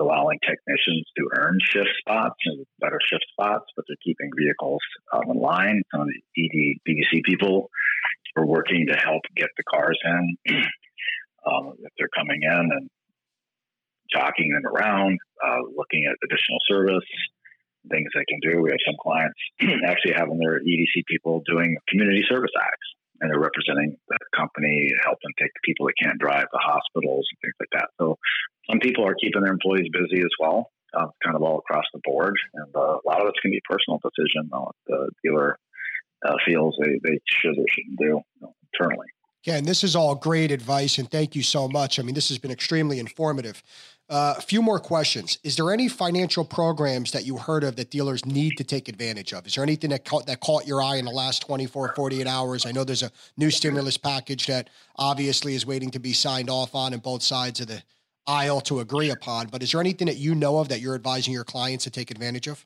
allowing 0.00 0.38
technicians 0.40 1.04
to 1.16 1.28
earn 1.36 1.58
shift 1.60 1.90
spots 2.00 2.38
and 2.46 2.64
better 2.80 2.98
shift 3.04 3.24
spots, 3.32 3.66
but 3.76 3.84
they're 3.88 4.00
keeping 4.04 4.30
vehicles 4.38 4.80
um, 5.12 5.28
in 5.28 5.36
line. 5.36 5.82
Some 5.92 6.02
of 6.02 6.08
the 6.08 6.20
ED, 6.40 6.80
BDC 6.88 7.24
people 7.24 7.68
are 8.36 8.46
working 8.46 8.86
to 8.88 8.96
help 8.96 9.22
get 9.36 9.48
the 9.56 9.64
cars 9.64 9.98
in 10.04 10.36
um, 11.46 11.74
if 11.78 11.92
they're 11.98 12.12
coming 12.16 12.40
in 12.42 12.68
and 12.72 12.88
jockeying 14.12 14.52
them 14.52 14.66
around, 14.66 15.18
uh, 15.44 15.60
looking 15.74 16.04
at 16.04 16.16
additional 16.24 16.58
service, 16.68 17.08
things 17.90 18.08
they 18.14 18.24
can 18.28 18.40
do. 18.40 18.62
We 18.62 18.70
have 18.70 18.86
some 18.86 18.96
clients 19.00 19.38
actually 19.86 20.14
having 20.14 20.38
their 20.38 20.60
BDC 20.60 21.04
people 21.08 21.42
doing 21.46 21.76
community 21.88 22.22
service 22.28 22.52
acts 22.60 22.88
and 23.20 23.30
they're 23.30 23.40
representing 23.40 23.96
the 24.08 24.18
company, 24.36 24.90
helping 25.02 25.30
take 25.38 25.54
the 25.54 25.64
people 25.64 25.86
that 25.86 25.94
can't 26.02 26.18
drive 26.18 26.50
to 26.50 26.58
hospitals 26.58 27.26
and 27.30 27.38
things 27.40 27.54
like 27.60 27.72
that. 27.72 27.88
So 27.98 28.18
some 28.68 28.80
people 28.80 29.06
are 29.06 29.14
keeping 29.14 29.42
their 29.42 29.52
employees 29.52 29.88
busy 29.92 30.20
as 30.22 30.34
well, 30.40 30.70
uh, 30.92 31.06
kind 31.22 31.36
of 31.36 31.42
all 31.42 31.58
across 31.58 31.84
the 31.94 32.00
board. 32.02 32.34
And 32.54 32.74
uh, 32.74 32.98
a 32.98 33.06
lot 33.06 33.22
of 33.22 33.30
it's 33.30 33.38
going 33.38 33.54
to 33.54 33.58
be 33.58 33.62
personal 33.62 34.02
decision 34.02 34.50
on 34.52 34.72
the 34.86 35.10
dealer 35.22 35.56
uh, 36.24 36.34
feels 36.44 36.76
they, 36.82 36.98
they 37.02 37.18
should 37.26 37.58
or 37.58 37.64
shouldn't 37.68 37.98
do 37.98 38.04
you 38.04 38.22
know, 38.40 38.54
internally. 38.72 39.06
Yeah, 39.44 39.56
and 39.56 39.66
this 39.66 39.82
is 39.82 39.96
all 39.96 40.14
great 40.14 40.52
advice, 40.52 40.98
and 40.98 41.10
thank 41.10 41.34
you 41.34 41.42
so 41.42 41.68
much. 41.68 41.98
I 41.98 42.02
mean, 42.02 42.14
this 42.14 42.28
has 42.28 42.38
been 42.38 42.52
extremely 42.52 43.00
informative. 43.00 43.60
Uh, 44.08 44.34
a 44.36 44.40
few 44.40 44.62
more 44.62 44.78
questions. 44.78 45.38
Is 45.42 45.56
there 45.56 45.72
any 45.72 45.88
financial 45.88 46.44
programs 46.44 47.10
that 47.12 47.24
you 47.24 47.38
heard 47.38 47.64
of 47.64 47.76
that 47.76 47.90
dealers 47.90 48.24
need 48.24 48.56
to 48.58 48.64
take 48.64 48.88
advantage 48.88 49.32
of? 49.32 49.46
Is 49.46 49.54
there 49.54 49.64
anything 49.64 49.90
that 49.90 50.04
caught, 50.04 50.26
that 50.26 50.40
caught 50.40 50.66
your 50.66 50.82
eye 50.82 50.96
in 50.96 51.06
the 51.06 51.10
last 51.10 51.42
24, 51.42 51.94
48 51.96 52.26
hours? 52.26 52.66
I 52.66 52.72
know 52.72 52.84
there's 52.84 53.02
a 53.02 53.10
new 53.36 53.50
stimulus 53.50 53.96
package 53.96 54.46
that 54.46 54.70
obviously 54.96 55.54
is 55.54 55.66
waiting 55.66 55.90
to 55.92 55.98
be 55.98 56.12
signed 56.12 56.50
off 56.50 56.74
on, 56.74 56.92
and 56.92 57.02
both 57.02 57.22
sides 57.22 57.60
of 57.60 57.68
the 57.68 57.82
aisle 58.26 58.60
to 58.62 58.80
agree 58.80 59.10
upon. 59.10 59.48
But 59.48 59.62
is 59.62 59.72
there 59.72 59.80
anything 59.80 60.06
that 60.06 60.18
you 60.18 60.34
know 60.34 60.58
of 60.58 60.68
that 60.68 60.80
you're 60.80 60.94
advising 60.94 61.32
your 61.32 61.44
clients 61.44 61.84
to 61.84 61.90
take 61.90 62.10
advantage 62.10 62.46
of? 62.46 62.64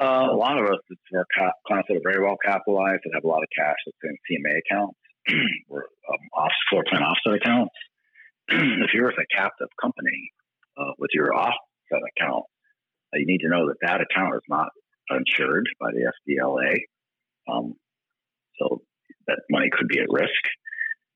Uh, 0.00 0.30
a 0.30 0.36
lot 0.36 0.58
of 0.58 0.66
us, 0.66 0.78
it's 0.90 1.00
our 1.12 1.26
clients 1.66 1.88
that 1.88 1.96
are 1.96 2.06
very 2.06 2.24
well 2.24 2.36
capitalized 2.44 3.02
that 3.02 3.14
have 3.14 3.24
a 3.24 3.28
lot 3.28 3.42
of 3.42 3.48
cash 3.56 3.76
that's 3.84 3.98
in 4.04 4.14
CMA 4.30 4.60
accounts 4.62 4.98
or 5.68 5.86
um, 6.08 6.22
off 6.36 6.52
floor 6.70 6.84
plan 6.88 7.02
offset 7.02 7.34
accounts. 7.34 7.74
if 8.48 8.94
you're 8.94 9.06
with 9.06 9.18
a 9.18 9.36
captive 9.36 9.68
company 9.80 10.30
uh, 10.78 10.92
with 10.98 11.10
your 11.14 11.34
offset 11.34 12.02
account, 12.16 12.44
uh, 13.12 13.18
you 13.18 13.26
need 13.26 13.40
to 13.42 13.48
know 13.48 13.66
that 13.66 13.82
that 13.82 14.00
account 14.00 14.36
is 14.36 14.46
not 14.48 14.68
insured 15.10 15.66
by 15.80 15.90
the 15.90 16.06
FDLA. 16.06 16.76
Um, 17.50 17.74
so 18.60 18.82
that 19.26 19.40
money 19.50 19.68
could 19.72 19.88
be 19.88 19.98
at 19.98 20.06
risk. 20.10 20.42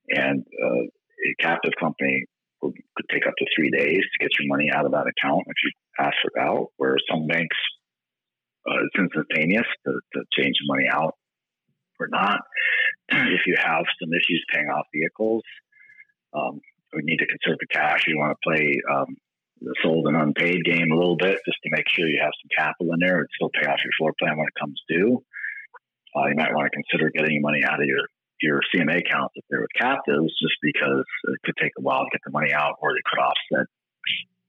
And 0.09 0.45
uh, 0.61 0.83
a 0.83 1.43
captive 1.43 1.73
company 1.79 2.27
could 2.61 2.75
take 3.11 3.27
up 3.27 3.35
to 3.39 3.47
three 3.57 3.71
days 3.71 4.01
to 4.01 4.19
get 4.21 4.31
your 4.39 4.49
money 4.49 4.71
out 4.73 4.87
of 4.87 4.93
that 4.93 5.07
account 5.07 5.43
if 5.47 5.57
you 5.65 5.71
ask 5.99 6.15
for 6.23 6.41
out, 6.41 6.67
where 6.77 6.97
some 7.11 7.27
banks, 7.27 7.57
uh, 8.69 8.79
it's 8.85 8.99
instantaneous 8.99 9.67
to, 9.87 9.93
to 10.15 10.21
change 10.39 10.57
money 10.67 10.87
out 10.91 11.15
or 11.99 12.09
not. 12.09 12.41
if 13.09 13.47
you 13.47 13.57
have 13.59 13.85
some 14.01 14.13
issues 14.13 14.45
paying 14.53 14.69
off 14.69 14.87
vehicles, 14.95 15.43
um, 16.35 16.61
we 16.95 17.03
need 17.03 17.19
to 17.19 17.27
conserve 17.27 17.59
the 17.61 17.67
cash. 17.67 18.05
You 18.07 18.19
want 18.19 18.37
to 18.37 18.45
play 18.45 18.81
um, 18.91 19.17
the 19.61 19.75
sold 19.83 20.07
and 20.07 20.17
unpaid 20.17 20.65
game 20.65 20.93
a 20.93 20.97
little 20.97 21.17
bit 21.17 21.39
just 21.47 21.59
to 21.65 21.71
make 21.71 21.89
sure 21.89 22.07
you 22.09 22.21
have 22.23 22.35
some 22.43 22.53
capital 22.57 22.93
in 22.95 23.01
there 23.01 23.19
and 23.19 23.29
still 23.35 23.51
pay 23.51 23.67
off 23.67 23.83
your 23.83 23.95
floor 23.99 24.13
plan 24.19 24.37
when 24.37 24.47
it 24.47 24.59
comes 24.59 24.81
due. 24.89 25.23
Uh, 26.15 26.29
you 26.29 26.37
might 26.37 26.53
want 26.53 26.71
to 26.71 26.77
consider 26.77 27.11
getting 27.11 27.41
money 27.41 27.65
out 27.65 27.81
of 27.81 27.87
your 27.87 28.07
your 28.43 28.61
CMA 28.75 28.99
accounts 29.07 29.31
if 29.37 29.45
they're 29.49 29.63
with 29.63 29.71
captives, 29.79 30.35
just 30.43 30.59
because 30.63 31.07
it 31.31 31.39
could 31.47 31.55
take 31.63 31.71
a 31.79 31.81
while 31.81 32.03
to 32.03 32.11
get 32.11 32.21
the 32.27 32.33
money 32.33 32.53
out, 32.53 32.75
or 32.83 32.91
it 32.91 33.03
could 33.07 33.23
offset 33.23 33.71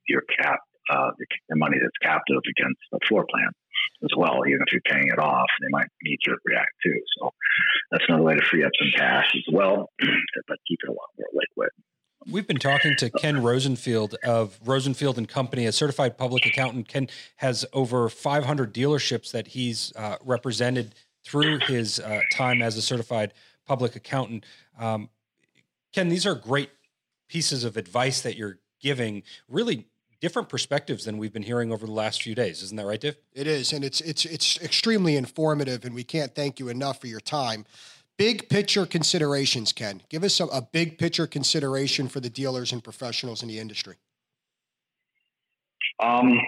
your 0.10 0.24
cap 0.42 0.60
uh, 0.90 1.12
the 1.48 1.56
money 1.56 1.78
that's 1.80 1.96
captive 2.02 2.42
against 2.42 2.82
the 2.92 3.00
floor 3.08 3.24
plan 3.30 3.54
as 4.04 4.10
well. 4.18 4.42
Even 4.48 4.62
if 4.66 4.72
you're 4.72 4.82
paying 4.90 5.08
it 5.08 5.20
off, 5.20 5.48
they 5.62 5.70
might 5.70 5.88
need 6.04 6.18
to 6.24 6.36
react 6.46 6.72
too. 6.84 7.00
So 7.20 7.32
that's 7.92 8.04
another 8.08 8.24
way 8.24 8.36
to 8.36 8.46
free 8.50 8.64
up 8.64 8.72
some 8.80 8.92
cash 8.96 9.36
as 9.36 9.54
well, 9.54 9.90
but 10.00 10.58
keep 10.68 10.80
it 10.84 10.90
a 10.90 10.94
lot 10.94 11.10
more 11.18 11.28
liquid. 11.34 11.70
We've 12.26 12.48
been 12.48 12.58
talking 12.58 12.96
to 12.98 13.10
Ken 13.10 13.44
Rosenfield 13.44 14.16
of 14.24 14.58
Rosenfield 14.64 15.18
and 15.18 15.28
Company, 15.28 15.66
a 15.66 15.74
certified 15.74 16.18
public 16.18 16.46
accountant. 16.46 16.88
Ken 16.88 17.10
has 17.38 17.66
over 17.74 18.08
500 18.08 18.74
dealerships 18.74 19.32
that 19.32 19.48
he's 19.48 19.92
uh, 19.98 20.16
represented 20.24 20.96
through 21.26 21.60
his 21.60 22.00
uh, 22.00 22.22
time 22.32 22.62
as 22.62 22.78
a 22.78 22.82
certified 22.82 23.34
public 23.66 23.96
accountant. 23.96 24.46
Um, 24.80 25.10
Ken, 25.94 26.10
these 26.10 26.26
are 26.26 26.36
great 26.36 26.70
pieces 27.28 27.64
of 27.64 27.78
advice 27.78 28.22
that 28.22 28.38
you're 28.38 28.60
giving. 28.82 29.24
Really 29.50 29.88
different 30.24 30.48
perspectives 30.48 31.04
than 31.04 31.18
we've 31.18 31.34
been 31.34 31.44
hearing 31.44 31.70
over 31.70 31.86
the 31.86 31.92
last 31.92 32.24
few 32.24 32.34
days. 32.34 32.64
Isn't 32.64 32.78
that 32.78 32.86
right, 32.86 33.02
Dave? 33.02 33.18
It 33.34 33.46
is, 33.46 33.74
and 33.74 33.84
it's 33.84 34.00
it's 34.00 34.24
it's 34.24 34.58
extremely 34.62 35.18
informative, 35.18 35.84
and 35.84 35.94
we 35.94 36.06
can't 36.06 36.34
thank 36.34 36.62
you 36.62 36.70
enough 36.70 37.02
for 37.02 37.08
your 37.08 37.20
time. 37.20 37.66
Big 38.18 38.48
picture 38.48 38.86
considerations, 38.86 39.74
Ken. 39.74 40.02
Give 40.08 40.24
us 40.24 40.40
a, 40.40 40.46
a 40.46 40.62
big 40.62 40.98
picture 40.98 41.28
consideration 41.28 42.08
for 42.08 42.22
the 42.22 42.30
dealers 42.30 42.72
and 42.72 42.82
professionals 42.82 43.44
in 43.44 43.50
the 43.50 43.60
industry. 43.60 43.96
Um, 46.02 46.40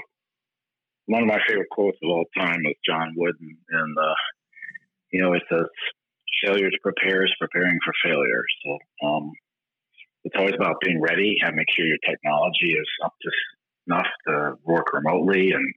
one 1.07 1.23
of 1.23 1.27
my 1.27 1.39
favorite 1.45 1.69
quotes 1.69 1.97
of 2.01 2.09
all 2.09 2.25
time 2.37 2.61
was 2.63 2.75
John 2.87 3.13
Wooden, 3.17 3.57
and 3.71 3.97
uh, 3.97 4.15
you 5.11 5.21
know, 5.21 5.33
it 5.33 5.43
says, 5.51 5.67
failure 6.45 6.69
to 6.69 6.77
prepare 6.81 7.25
is 7.25 7.35
preparing 7.37 7.77
for 7.83 7.93
failure. 8.01 8.43
So 8.63 9.05
um, 9.05 9.31
it's 10.23 10.35
always 10.37 10.55
about 10.55 10.77
being 10.81 11.01
ready 11.01 11.35
and 11.43 11.57
make 11.57 11.67
sure 11.75 11.85
your 11.85 11.97
technology 12.09 12.71
is 12.71 12.87
up 13.03 13.13
to 13.21 13.29
enough 13.87 14.07
to 14.27 14.53
work 14.63 14.93
remotely. 14.93 15.51
And 15.51 15.73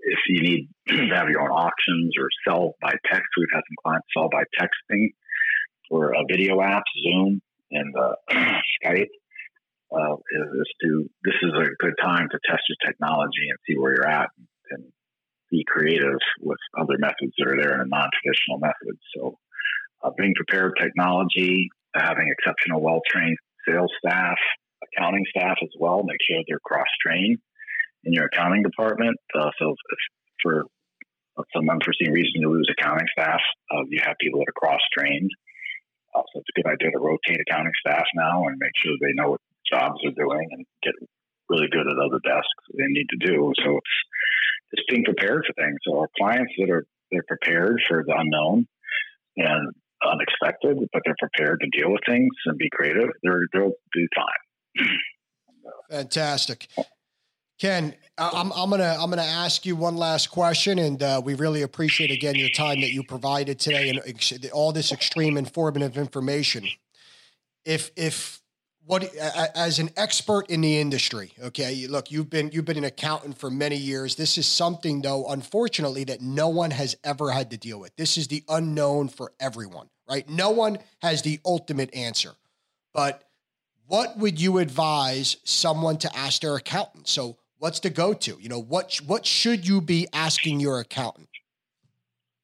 if 0.00 0.18
you 0.28 0.42
need 0.42 0.68
to 0.88 1.14
have 1.14 1.28
your 1.28 1.42
own 1.42 1.50
auctions 1.50 2.14
or 2.18 2.28
sell 2.46 2.74
by 2.80 2.92
text, 3.10 3.28
we've 3.36 3.48
had 3.52 3.62
some 3.68 3.76
clients 3.82 4.06
sell 4.16 4.28
by 4.30 4.44
texting 4.60 5.08
or 5.90 6.12
a 6.12 6.24
video 6.28 6.58
apps, 6.58 6.82
Zoom 7.02 7.40
and 7.70 7.94
uh, 7.96 8.14
Skype. 8.84 9.08
Uh, 9.90 10.16
is 10.16 10.68
to 10.82 11.08
this 11.24 11.34
is 11.40 11.50
a 11.54 11.64
good 11.82 11.94
time 12.02 12.28
to 12.30 12.38
test 12.46 12.60
your 12.68 12.76
technology 12.84 13.48
and 13.48 13.58
see 13.66 13.78
where 13.78 13.94
you're 13.96 14.06
at 14.06 14.28
and 14.70 14.84
be 15.50 15.64
creative 15.66 16.18
with 16.42 16.58
other 16.78 16.98
methods 16.98 17.32
that 17.38 17.48
are 17.48 17.56
there 17.56 17.80
and 17.80 17.88
non-traditional 17.88 18.58
methods. 18.58 19.00
So, 19.16 19.38
uh, 20.04 20.10
being 20.18 20.34
prepared 20.36 20.74
technology, 20.78 21.70
having 21.94 22.28
exceptional, 22.28 22.82
well-trained 22.82 23.38
sales 23.66 23.90
staff, 24.04 24.36
accounting 24.96 25.24
staff 25.30 25.56
as 25.62 25.70
well. 25.78 26.02
Make 26.02 26.18
sure 26.28 26.42
they're 26.46 26.60
cross-trained 26.64 27.38
in 28.04 28.12
your 28.12 28.26
accounting 28.26 28.62
department. 28.62 29.16
Uh, 29.34 29.50
so, 29.58 29.70
if 29.70 29.98
for 30.42 30.64
some 31.54 31.70
unforeseen 31.70 32.12
reason 32.12 32.40
you 32.40 32.50
lose 32.50 32.68
accounting 32.70 33.06
staff, 33.12 33.40
uh, 33.70 33.82
you 33.88 34.00
have 34.02 34.16
people 34.20 34.40
that 34.40 34.48
are 34.48 34.60
cross-trained. 34.60 35.30
Uh, 36.14 36.22
so 36.32 36.40
it's 36.40 36.50
a 36.50 36.60
good 36.60 36.70
idea 36.70 36.90
to 36.90 36.98
rotate 36.98 37.40
accounting 37.40 37.72
staff 37.80 38.04
now 38.14 38.46
and 38.46 38.56
make 38.58 38.72
sure 38.82 38.92
they 39.00 39.14
know 39.14 39.30
what 39.30 39.40
jobs 39.70 40.00
they're 40.02 40.16
doing 40.16 40.48
and 40.52 40.64
get 40.82 40.94
really 41.48 41.68
good 41.70 41.86
at 41.86 41.98
other 41.98 42.20
desks 42.24 42.64
they 42.76 42.88
need 42.88 43.06
to 43.10 43.26
do. 43.26 43.52
So 43.64 43.76
it's 43.76 43.96
just 44.74 44.88
being 44.88 45.04
prepared 45.04 45.44
for 45.46 45.52
things. 45.54 45.78
So 45.84 45.98
our 45.98 46.08
clients 46.18 46.52
that 46.58 46.70
are 46.70 46.84
they're 47.10 47.24
prepared 47.26 47.80
for 47.88 48.04
the 48.06 48.14
unknown 48.16 48.66
and 49.36 49.72
unexpected, 50.04 50.76
but 50.92 51.02
they're 51.04 51.16
prepared 51.18 51.60
to 51.60 51.78
deal 51.78 51.90
with 51.90 52.02
things 52.06 52.32
and 52.46 52.58
be 52.58 52.68
creative. 52.70 53.08
They're 53.22 53.46
they'll 53.52 53.72
do 53.92 54.06
fine. 54.14 54.47
Fantastic. 55.90 56.68
Ken, 57.58 57.94
I'm, 58.16 58.52
I'm 58.52 58.70
gonna 58.70 58.96
I'm 59.00 59.10
gonna 59.10 59.22
ask 59.22 59.66
you 59.66 59.74
one 59.74 59.96
last 59.96 60.28
question, 60.28 60.78
and 60.78 61.02
uh, 61.02 61.20
we 61.24 61.34
really 61.34 61.62
appreciate 61.62 62.10
again 62.10 62.36
your 62.36 62.50
time 62.50 62.80
that 62.82 62.92
you 62.92 63.02
provided 63.02 63.58
today 63.58 63.88
and 63.88 64.00
ex- 64.06 64.32
all 64.52 64.72
this 64.72 64.92
extreme 64.92 65.36
informative 65.36 65.96
information. 65.96 66.68
If 67.64 67.90
if 67.96 68.40
what 68.84 69.12
as 69.14 69.80
an 69.80 69.90
expert 69.96 70.48
in 70.50 70.60
the 70.60 70.78
industry, 70.78 71.32
okay, 71.42 71.86
look, 71.88 72.12
you've 72.12 72.30
been 72.30 72.50
you've 72.52 72.64
been 72.64 72.78
an 72.78 72.84
accountant 72.84 73.36
for 73.36 73.50
many 73.50 73.76
years. 73.76 74.14
This 74.14 74.38
is 74.38 74.46
something 74.46 75.02
though, 75.02 75.26
unfortunately, 75.26 76.04
that 76.04 76.20
no 76.22 76.48
one 76.48 76.70
has 76.70 76.96
ever 77.02 77.30
had 77.30 77.50
to 77.50 77.56
deal 77.56 77.80
with. 77.80 77.94
This 77.96 78.16
is 78.16 78.28
the 78.28 78.44
unknown 78.48 79.08
for 79.08 79.32
everyone, 79.40 79.88
right? 80.08 80.28
No 80.28 80.50
one 80.50 80.78
has 81.02 81.22
the 81.22 81.40
ultimate 81.44 81.92
answer, 81.94 82.32
but 82.94 83.27
what 83.88 84.18
would 84.18 84.40
you 84.40 84.58
advise 84.58 85.38
someone 85.44 85.96
to 85.98 86.16
ask 86.16 86.42
their 86.42 86.54
accountant? 86.54 87.08
So 87.08 87.38
what's 87.58 87.80
the 87.80 87.90
go-to? 87.90 88.38
You 88.40 88.48
know, 88.48 88.60
what 88.60 88.96
what 89.06 89.26
should 89.26 89.66
you 89.66 89.80
be 89.80 90.06
asking 90.12 90.60
your 90.60 90.78
accountant? 90.78 91.28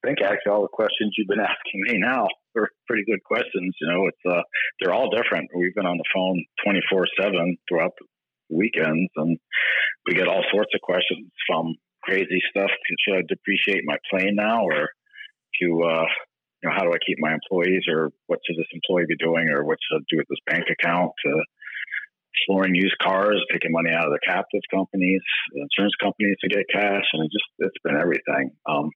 I 0.03 0.09
think 0.09 0.19
actually 0.23 0.53
all 0.53 0.63
the 0.63 0.69
questions 0.69 1.15
you've 1.17 1.29
been 1.29 1.41
asking 1.55 1.83
me 1.83 1.99
now 1.99 2.27
are 2.57 2.69
pretty 2.87 3.05
good 3.05 3.23
questions. 3.25 3.75
You 3.81 3.89
know, 3.89 4.07
it's 4.07 4.25
uh, 4.29 4.43
they're 4.81 4.95
all 4.95 5.11
different. 5.11 5.51
We've 5.55 5.75
been 5.75 5.87
on 5.87 5.99
the 5.99 6.05
phone 6.15 6.45
twenty 6.65 6.81
four 6.91 7.07
seven 7.21 7.57
throughout 7.69 7.93
the 7.99 8.07
weekends, 8.57 9.11
and 9.17 9.39
we 10.07 10.15
get 10.15 10.29
all 10.29 10.45
sorts 10.53 10.71
of 10.75 10.81
questions 10.81 11.31
from 11.47 11.75
crazy 12.03 12.41
stuff. 12.51 12.71
Should 13.07 13.19
I 13.19 13.23
depreciate 13.29 13.83
my 13.85 13.97
plane 14.11 14.37
now, 14.37 14.65
or 14.65 14.89
to 15.61 15.83
uh, 15.83 16.07
know, 16.65 16.75
how 16.75 16.85
do 16.85 16.93
I 16.93 17.01
keep 17.07 17.19
my 17.21 17.35
employees, 17.35 17.85
or 17.89 18.11
what 18.27 18.41
should 18.45 18.57
this 18.57 18.71
employee 18.73 19.07
be 19.09 19.17
doing, 19.17 19.49
or 19.49 19.65
what 19.65 19.79
should 19.81 19.99
I 19.99 20.07
do 20.11 20.19
with 20.19 20.29
this 20.29 20.45
bank 20.47 20.65
account? 20.71 21.13
To, 21.25 21.33
exploring 22.35 22.75
used 22.75 22.99
cars, 23.01 23.41
taking 23.53 23.73
money 23.73 23.91
out 23.91 24.07
of 24.07 24.13
the 24.13 24.19
captive 24.27 24.63
companies, 24.73 25.23
the 25.53 25.63
insurance 25.63 25.95
companies 26.03 26.37
to 26.43 26.49
get 26.49 26.67
cash, 26.73 27.05
and 27.13 27.25
it 27.25 27.31
just 27.31 27.49
it's 27.59 27.83
been 27.85 27.97
everything. 27.97 28.51
Um, 28.69 28.91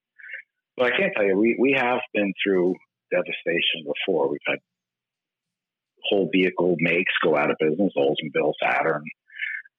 but 0.77 0.93
I 0.93 0.97
can't 0.97 1.13
tell 1.15 1.25
you, 1.25 1.39
we 1.39 1.57
we 1.59 1.75
have 1.77 2.01
been 2.13 2.33
through 2.43 2.75
devastation 3.11 3.87
before. 3.87 4.29
We've 4.29 4.41
had 4.47 4.59
whole 6.05 6.29
vehicle 6.33 6.77
makes 6.79 7.13
go 7.23 7.37
out 7.37 7.51
of 7.51 7.57
business, 7.61 7.93
Oldsmobile, 7.97 8.53
Saturn. 8.63 9.03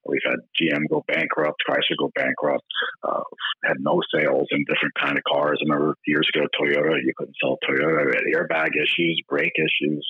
We've 0.05 0.21
had 0.25 0.39
GM 0.59 0.83
go 0.89 1.03
bankrupt, 1.07 1.61
Chrysler 1.67 1.97
go 1.99 2.11
bankrupt, 2.15 2.65
uh, 3.03 3.23
had 3.65 3.77
no 3.79 4.01
sales 4.13 4.47
in 4.51 4.63
different 4.67 4.95
kind 4.99 5.17
of 5.17 5.23
cars. 5.23 5.59
I 5.61 5.69
remember 5.69 5.95
years 6.07 6.27
ago, 6.33 6.45
Toyota, 6.59 6.97
you 7.03 7.13
couldn't 7.17 7.35
sell 7.41 7.57
Toyota. 7.67 8.05
We 8.05 8.13
had 8.15 8.35
airbag 8.35 8.69
issues, 8.75 9.21
brake 9.27 9.53
issues. 9.57 10.05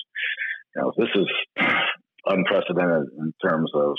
You 0.76 0.82
know, 0.82 0.92
this 0.96 1.10
is 1.14 1.26
unprecedented 2.26 3.08
in 3.18 3.32
terms 3.44 3.70
of 3.74 3.96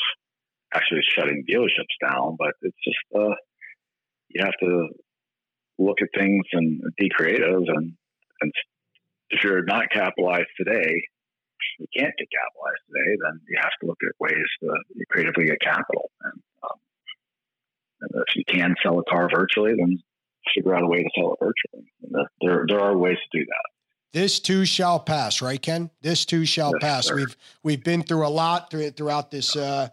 actually 0.73 1.01
shutting 1.15 1.43
dealerships 1.49 2.09
down, 2.09 2.35
but 2.39 2.53
it's 2.61 2.77
just 2.83 2.97
uh, 3.15 3.35
you 4.29 4.43
have 4.43 4.53
to 4.61 4.87
look 5.77 5.97
at 6.01 6.07
things 6.17 6.45
and 6.53 6.81
be 6.97 7.09
creative. 7.09 7.63
And, 7.67 7.93
and 8.41 8.51
if 9.29 9.43
you're 9.43 9.65
not 9.65 9.89
capitalized 9.91 10.47
today, 10.57 11.03
you 11.79 11.87
can't 11.95 12.13
get 12.17 12.27
capitalized 12.31 12.83
today, 12.87 13.17
then 13.23 13.39
you 13.47 13.57
have 13.61 13.71
to 13.81 13.87
look 13.87 13.99
at 14.03 14.13
ways 14.19 14.47
to 14.61 14.69
creatively 15.09 15.45
get 15.45 15.61
capital. 15.61 16.11
And, 16.23 16.41
um, 16.63 16.79
and 18.01 18.23
if 18.27 18.35
you 18.35 18.43
can 18.45 18.75
sell 18.83 18.99
a 18.99 19.03
car 19.03 19.29
virtually, 19.33 19.73
then 19.77 19.99
figure 20.55 20.75
out 20.75 20.83
a 20.83 20.87
way 20.87 21.03
to 21.03 21.09
sell 21.15 21.33
it 21.33 21.39
virtually. 21.39 21.91
And 22.03 22.27
there, 22.41 22.65
there 22.67 22.79
are 22.79 22.97
ways 22.97 23.17
to 23.31 23.39
do 23.39 23.45
that. 23.45 23.65
This 24.13 24.39
too 24.39 24.65
shall 24.65 24.99
pass, 24.99 25.41
right, 25.41 25.61
Ken? 25.61 25.89
This 26.01 26.25
too 26.25 26.45
shall 26.45 26.73
yes, 26.73 26.81
pass. 26.81 27.05
Sir. 27.07 27.15
We've 27.15 27.37
we've 27.63 27.83
been 27.83 28.03
through 28.03 28.27
a 28.27 28.29
lot 28.29 28.69
throughout 28.69 29.31
this 29.31 29.55
uh, 29.55 29.87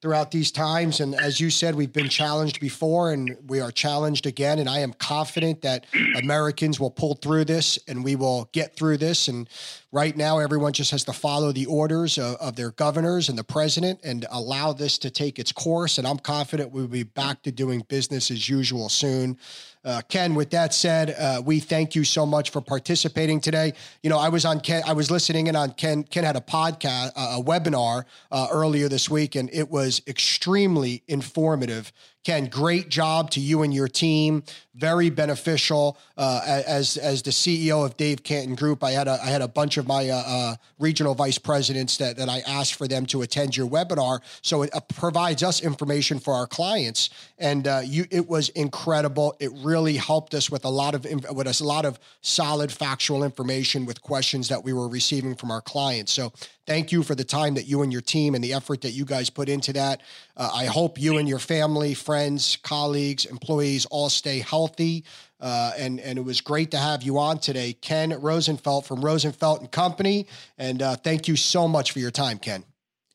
throughout 0.00 0.30
these 0.30 0.52
times, 0.52 1.00
and 1.00 1.14
as 1.14 1.40
you 1.40 1.50
said, 1.50 1.74
we've 1.74 1.92
been 1.92 2.08
challenged 2.08 2.60
before, 2.60 3.10
and 3.10 3.36
we 3.48 3.60
are 3.60 3.72
challenged 3.72 4.26
again. 4.26 4.60
And 4.60 4.68
I 4.68 4.78
am 4.80 4.92
confident 4.92 5.62
that 5.62 5.86
Americans 6.16 6.78
will 6.78 6.90
pull 6.90 7.14
through 7.16 7.46
this, 7.46 7.78
and 7.88 8.04
we 8.04 8.14
will 8.14 8.48
get 8.52 8.76
through 8.76 8.98
this. 8.98 9.26
And 9.26 9.48
right 9.94 10.16
now, 10.16 10.40
everyone 10.40 10.72
just 10.72 10.90
has 10.90 11.04
to 11.04 11.12
follow 11.12 11.52
the 11.52 11.66
orders 11.66 12.18
of, 12.18 12.34
of 12.36 12.56
their 12.56 12.72
governors 12.72 13.28
and 13.28 13.38
the 13.38 13.44
president, 13.44 14.00
and 14.02 14.26
allow 14.28 14.72
this 14.72 14.98
to 14.98 15.08
take 15.08 15.38
its 15.38 15.52
course. 15.52 15.98
And 15.98 16.06
I'm 16.06 16.18
confident 16.18 16.72
we'll 16.72 16.88
be 16.88 17.04
back 17.04 17.42
to 17.42 17.52
doing 17.52 17.80
business 17.88 18.30
as 18.32 18.48
usual 18.48 18.88
soon. 18.88 19.38
Uh, 19.84 20.02
Ken, 20.08 20.34
with 20.34 20.50
that 20.50 20.74
said, 20.74 21.14
uh, 21.16 21.40
we 21.44 21.60
thank 21.60 21.94
you 21.94 22.02
so 22.02 22.26
much 22.26 22.50
for 22.50 22.60
participating 22.60 23.40
today. 23.40 23.72
You 24.02 24.10
know, 24.10 24.18
I 24.18 24.30
was 24.30 24.44
on 24.44 24.60
Ken, 24.60 24.82
I 24.84 24.94
was 24.94 25.12
listening 25.12 25.46
in 25.46 25.54
on 25.54 25.70
Ken. 25.72 26.02
Ken 26.02 26.24
had 26.24 26.36
a 26.36 26.40
podcast, 26.40 27.12
uh, 27.14 27.38
a 27.38 27.42
webinar 27.42 28.04
uh, 28.32 28.48
earlier 28.50 28.88
this 28.88 29.08
week, 29.08 29.36
and 29.36 29.48
it 29.52 29.70
was 29.70 30.02
extremely 30.08 31.04
informative 31.06 31.92
Ken, 32.24 32.46
great 32.46 32.88
job 32.88 33.30
to 33.32 33.40
you 33.40 33.62
and 33.62 33.74
your 33.74 33.86
team. 33.86 34.42
Very 34.74 35.10
beneficial. 35.10 35.98
Uh, 36.16 36.62
as 36.66 36.96
as 36.96 37.22
the 37.22 37.30
CEO 37.30 37.84
of 37.84 37.96
Dave 37.98 38.22
Cantin 38.22 38.54
Group, 38.54 38.82
I 38.82 38.92
had 38.92 39.06
a 39.06 39.20
I 39.22 39.26
had 39.26 39.42
a 39.42 39.46
bunch 39.46 39.76
of 39.76 39.86
my 39.86 40.08
uh, 40.08 40.22
uh, 40.26 40.56
regional 40.78 41.14
vice 41.14 41.36
presidents 41.36 41.98
that 41.98 42.16
that 42.16 42.30
I 42.30 42.40
asked 42.46 42.74
for 42.74 42.88
them 42.88 43.04
to 43.06 43.22
attend 43.22 43.56
your 43.56 43.68
webinar. 43.68 44.20
So 44.40 44.62
it 44.62 44.74
uh, 44.74 44.80
provides 44.80 45.42
us 45.42 45.62
information 45.62 46.18
for 46.18 46.32
our 46.32 46.46
clients, 46.46 47.10
and 47.38 47.68
uh, 47.68 47.82
you 47.84 48.06
it 48.10 48.26
was 48.26 48.48
incredible. 48.50 49.36
It 49.38 49.52
really 49.56 49.96
helped 49.96 50.34
us 50.34 50.50
with 50.50 50.64
a 50.64 50.70
lot 50.70 50.94
of 50.94 51.06
with 51.30 51.46
us 51.46 51.60
a 51.60 51.64
lot 51.64 51.84
of 51.84 52.00
solid 52.22 52.72
factual 52.72 53.22
information 53.22 53.84
with 53.84 54.00
questions 54.00 54.48
that 54.48 54.64
we 54.64 54.72
were 54.72 54.88
receiving 54.88 55.34
from 55.34 55.50
our 55.50 55.60
clients. 55.60 56.10
So 56.10 56.32
thank 56.66 56.92
you 56.92 57.02
for 57.02 57.14
the 57.14 57.24
time 57.24 57.54
that 57.54 57.66
you 57.66 57.82
and 57.82 57.92
your 57.92 58.00
team 58.00 58.34
and 58.34 58.42
the 58.42 58.52
effort 58.52 58.80
that 58.82 58.92
you 58.92 59.04
guys 59.04 59.30
put 59.30 59.48
into 59.48 59.72
that. 59.72 60.00
Uh, 60.36 60.50
I 60.54 60.66
hope 60.66 61.00
you 61.00 61.18
and 61.18 61.28
your 61.28 61.38
family, 61.38 61.94
friends, 61.94 62.56
colleagues, 62.62 63.24
employees 63.24 63.86
all 63.86 64.08
stay 64.08 64.40
healthy. 64.40 65.04
Uh, 65.40 65.72
and 65.76 66.00
and 66.00 66.18
it 66.18 66.22
was 66.22 66.40
great 66.40 66.70
to 66.70 66.78
have 66.78 67.02
you 67.02 67.18
on 67.18 67.38
today, 67.38 67.74
Ken 67.74 68.18
Rosenfeld 68.20 68.86
from 68.86 69.04
Rosenfeld 69.04 69.60
and 69.60 69.70
Company. 69.70 70.26
And 70.56 70.80
uh, 70.80 70.96
thank 70.96 71.28
you 71.28 71.36
so 71.36 71.68
much 71.68 71.92
for 71.92 71.98
your 71.98 72.10
time, 72.10 72.38
Ken. 72.38 72.64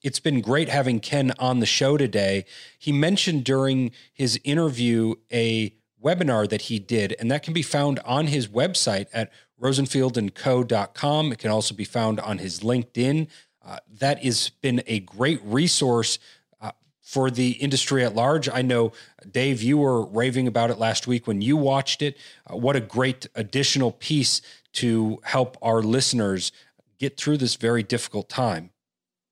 It's 0.02 0.20
been 0.20 0.40
great 0.40 0.70
having 0.70 1.00
Ken 1.00 1.34
on 1.40 1.60
the 1.60 1.66
show 1.66 1.98
today. 1.98 2.46
He 2.78 2.92
mentioned 2.92 3.44
during 3.44 3.92
his 4.14 4.40
interview 4.44 5.16
a 5.32 5.74
webinar 6.02 6.48
that 6.50 6.64
he 6.64 6.80
did, 6.80 7.16
and 7.20 7.30
that 7.32 7.44
can 7.44 7.54
be 7.54 7.62
found 7.62 8.00
on 8.06 8.28
his 8.28 8.48
website 8.48 9.08
at 9.12 9.32
rosenfieldandco.com. 9.60 11.32
It 11.32 11.40
can 11.40 11.52
also 11.52 11.76
be 11.76 11.86
found 11.86 12.20
on 12.20 12.38
his 12.38 12.62
LinkedIn. 12.62 13.28
Uh, 13.66 13.78
that 14.00 14.24
has 14.24 14.50
been 14.62 14.82
a 14.88 15.02
great 15.02 15.42
resource 15.44 16.18
uh, 16.62 16.72
for 17.02 17.30
the 17.30 17.52
industry 17.52 18.04
at 18.04 18.16
large. 18.16 18.50
I 18.50 18.62
know, 18.62 18.94
Dave, 19.30 19.62
you 19.62 19.78
were 19.78 20.06
raving 20.06 20.48
about 20.48 20.72
it 20.72 20.80
last 20.80 21.08
week 21.08 21.28
when 21.28 21.42
you 21.42 21.58
watched 21.58 22.02
it. 22.02 22.18
Uh, 22.50 22.58
what 22.58 22.76
a 22.76 22.82
great 22.82 23.28
additional 23.36 23.92
piece 23.92 24.42
to 24.74 25.20
help 25.24 25.58
our 25.62 25.82
listeners 25.82 26.52
get 26.98 27.18
through 27.18 27.38
this 27.38 27.56
very 27.56 27.84
difficult 27.84 28.30
time. 28.30 28.72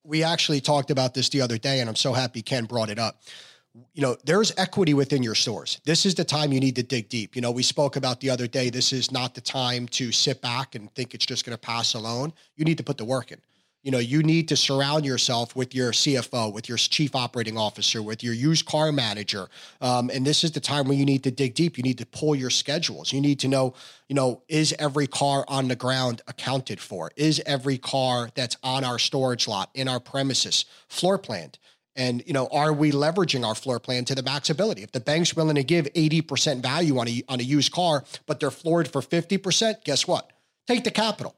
We 0.03 0.23
actually 0.23 0.61
talked 0.61 0.89
about 0.91 1.13
this 1.13 1.29
the 1.29 1.41
other 1.41 1.57
day, 1.57 1.79
and 1.79 1.89
I'm 1.89 1.95
so 1.95 2.13
happy 2.13 2.41
Ken 2.41 2.65
brought 2.65 2.89
it 2.89 2.99
up 2.99 3.21
you 3.93 4.01
know, 4.01 4.15
there's 4.23 4.51
equity 4.57 4.93
within 4.93 5.23
your 5.23 5.35
stores. 5.35 5.81
This 5.85 6.05
is 6.05 6.15
the 6.15 6.23
time 6.23 6.51
you 6.51 6.59
need 6.59 6.75
to 6.75 6.83
dig 6.83 7.09
deep. 7.09 7.35
You 7.35 7.41
know, 7.41 7.51
we 7.51 7.63
spoke 7.63 7.95
about 7.95 8.19
the 8.19 8.29
other 8.29 8.47
day, 8.47 8.69
this 8.69 8.93
is 8.93 9.11
not 9.11 9.35
the 9.35 9.41
time 9.41 9.87
to 9.89 10.11
sit 10.11 10.41
back 10.41 10.75
and 10.75 10.93
think 10.95 11.13
it's 11.13 11.25
just 11.25 11.45
going 11.45 11.55
to 11.55 11.59
pass 11.59 11.93
alone. 11.93 12.33
You 12.55 12.65
need 12.65 12.77
to 12.77 12.83
put 12.83 12.97
the 12.97 13.05
work 13.05 13.31
in. 13.31 13.39
You 13.83 13.91
know, 13.91 13.99
you 13.99 14.21
need 14.21 14.49
to 14.49 14.57
surround 14.57 15.05
yourself 15.05 15.55
with 15.55 15.73
your 15.73 15.91
CFO, 15.91 16.51
with 16.51 16.67
your 16.67 16.77
chief 16.77 17.15
operating 17.15 17.57
officer, 17.57 18.01
with 18.01 18.21
your 18.21 18.33
used 18.33 18.65
car 18.65 18.91
manager. 18.91 19.47
Um, 19.79 20.09
and 20.13 20.25
this 20.25 20.43
is 20.43 20.51
the 20.51 20.59
time 20.59 20.87
where 20.87 20.97
you 20.97 21.05
need 21.05 21.23
to 21.23 21.31
dig 21.31 21.53
deep. 21.53 21.77
You 21.77 21.83
need 21.83 21.99
to 21.99 22.05
pull 22.05 22.35
your 22.35 22.49
schedules. 22.49 23.13
You 23.13 23.21
need 23.21 23.39
to 23.39 23.47
know, 23.47 23.75
you 24.09 24.15
know, 24.15 24.41
is 24.49 24.75
every 24.77 25.07
car 25.07 25.45
on 25.47 25.69
the 25.69 25.75
ground 25.75 26.21
accounted 26.27 26.81
for? 26.81 27.11
Is 27.15 27.41
every 27.45 27.77
car 27.77 28.29
that's 28.35 28.57
on 28.61 28.83
our 28.83 28.99
storage 28.99 29.47
lot 29.47 29.69
in 29.73 29.87
our 29.87 30.01
premises 30.01 30.65
floor 30.89 31.17
planned? 31.17 31.57
And 31.97 32.23
you 32.27 32.33
know, 32.33 32.47
are 32.51 32.71
we 32.71 32.91
leveraging 32.91 33.45
our 33.45 33.55
floor 33.55 33.79
plan 33.79 34.05
to 34.05 34.15
the 34.15 34.23
max 34.23 34.49
ability? 34.51 34.83
If 34.83 34.91
the 34.93 34.99
bank's 35.01 35.35
willing 35.35 35.55
to 35.55 35.63
give 35.63 35.85
80% 35.93 36.61
value 36.61 36.97
on 36.99 37.07
a 37.09 37.23
on 37.27 37.39
a 37.39 37.43
used 37.43 37.71
car, 37.73 38.03
but 38.27 38.39
they're 38.39 38.51
floored 38.51 38.87
for 38.87 39.01
50%, 39.01 39.83
guess 39.83 40.07
what? 40.07 40.31
Take 40.67 40.83
the 40.83 40.91
capital. 40.91 41.35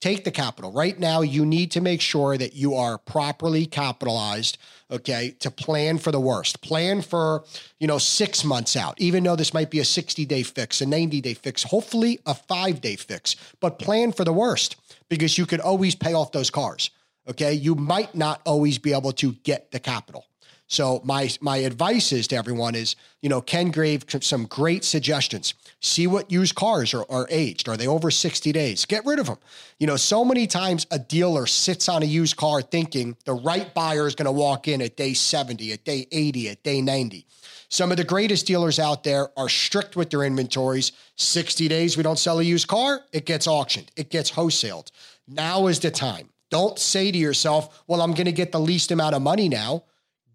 take 0.00 0.24
the 0.24 0.30
capital. 0.30 0.72
Right 0.72 0.98
now, 0.98 1.22
you 1.22 1.44
need 1.44 1.72
to 1.72 1.80
make 1.80 2.00
sure 2.00 2.36
that 2.38 2.54
you 2.54 2.74
are 2.74 2.98
properly 2.98 3.66
capitalized, 3.66 4.58
okay, 4.90 5.34
to 5.40 5.50
plan 5.50 5.98
for 5.98 6.12
the 6.12 6.20
worst. 6.20 6.60
Plan 6.62 7.02
for, 7.02 7.44
you 7.80 7.86
know, 7.88 7.98
six 7.98 8.44
months 8.44 8.76
out, 8.76 8.94
even 9.00 9.24
though 9.24 9.36
this 9.36 9.52
might 9.52 9.70
be 9.70 9.80
a 9.80 9.84
60 9.84 10.24
day 10.24 10.42
fix, 10.42 10.80
a 10.80 10.86
90 10.86 11.20
day 11.20 11.34
fix, 11.34 11.64
hopefully 11.64 12.20
a 12.26 12.34
five 12.34 12.80
day 12.80 12.96
fix, 12.96 13.36
but 13.60 13.78
plan 13.78 14.12
for 14.12 14.24
the 14.24 14.32
worst 14.32 14.76
because 15.08 15.36
you 15.38 15.46
could 15.46 15.60
always 15.60 15.94
pay 15.94 16.14
off 16.14 16.32
those 16.32 16.50
cars. 16.50 16.90
Okay. 17.28 17.52
You 17.52 17.74
might 17.74 18.14
not 18.14 18.40
always 18.44 18.78
be 18.78 18.92
able 18.92 19.12
to 19.12 19.32
get 19.44 19.70
the 19.70 19.80
capital. 19.80 20.26
So 20.70 21.00
my 21.02 21.30
my 21.40 21.58
advice 21.58 22.12
is 22.12 22.26
to 22.28 22.36
everyone 22.36 22.74
is, 22.74 22.94
you 23.22 23.30
know, 23.30 23.40
Ken 23.40 23.70
gave 23.70 24.04
some 24.20 24.44
great 24.44 24.84
suggestions. 24.84 25.54
See 25.80 26.06
what 26.06 26.30
used 26.30 26.54
cars 26.56 26.92
are, 26.92 27.06
are 27.10 27.26
aged. 27.30 27.68
Are 27.70 27.76
they 27.76 27.86
over 27.86 28.10
60 28.10 28.52
days? 28.52 28.84
Get 28.84 29.06
rid 29.06 29.18
of 29.18 29.26
them. 29.26 29.38
You 29.78 29.86
know, 29.86 29.96
so 29.96 30.26
many 30.26 30.46
times 30.46 30.86
a 30.90 30.98
dealer 30.98 31.46
sits 31.46 31.88
on 31.88 32.02
a 32.02 32.06
used 32.06 32.36
car 32.36 32.60
thinking 32.60 33.16
the 33.24 33.32
right 33.32 33.72
buyer 33.72 34.06
is 34.06 34.14
going 34.14 34.26
to 34.26 34.32
walk 34.32 34.68
in 34.68 34.82
at 34.82 34.96
day 34.96 35.14
70, 35.14 35.72
at 35.72 35.84
day 35.84 36.06
80, 36.12 36.50
at 36.50 36.62
day 36.62 36.82
90. 36.82 37.24
Some 37.70 37.90
of 37.90 37.96
the 37.96 38.04
greatest 38.04 38.46
dealers 38.46 38.78
out 38.78 39.04
there 39.04 39.28
are 39.38 39.48
strict 39.48 39.96
with 39.96 40.10
their 40.10 40.24
inventories. 40.24 40.92
60 41.16 41.68
days 41.68 41.96
we 41.96 42.02
don't 42.02 42.18
sell 42.18 42.40
a 42.40 42.42
used 42.42 42.68
car, 42.68 43.00
it 43.12 43.24
gets 43.24 43.46
auctioned, 43.46 43.90
it 43.96 44.10
gets 44.10 44.30
wholesaled. 44.30 44.90
Now 45.26 45.66
is 45.66 45.80
the 45.80 45.90
time. 45.90 46.28
Don't 46.50 46.78
say 46.78 47.10
to 47.10 47.18
yourself, 47.18 47.82
well, 47.86 48.00
I'm 48.00 48.12
going 48.12 48.26
to 48.26 48.32
get 48.32 48.52
the 48.52 48.60
least 48.60 48.90
amount 48.90 49.14
of 49.14 49.22
money 49.22 49.48
now 49.48 49.84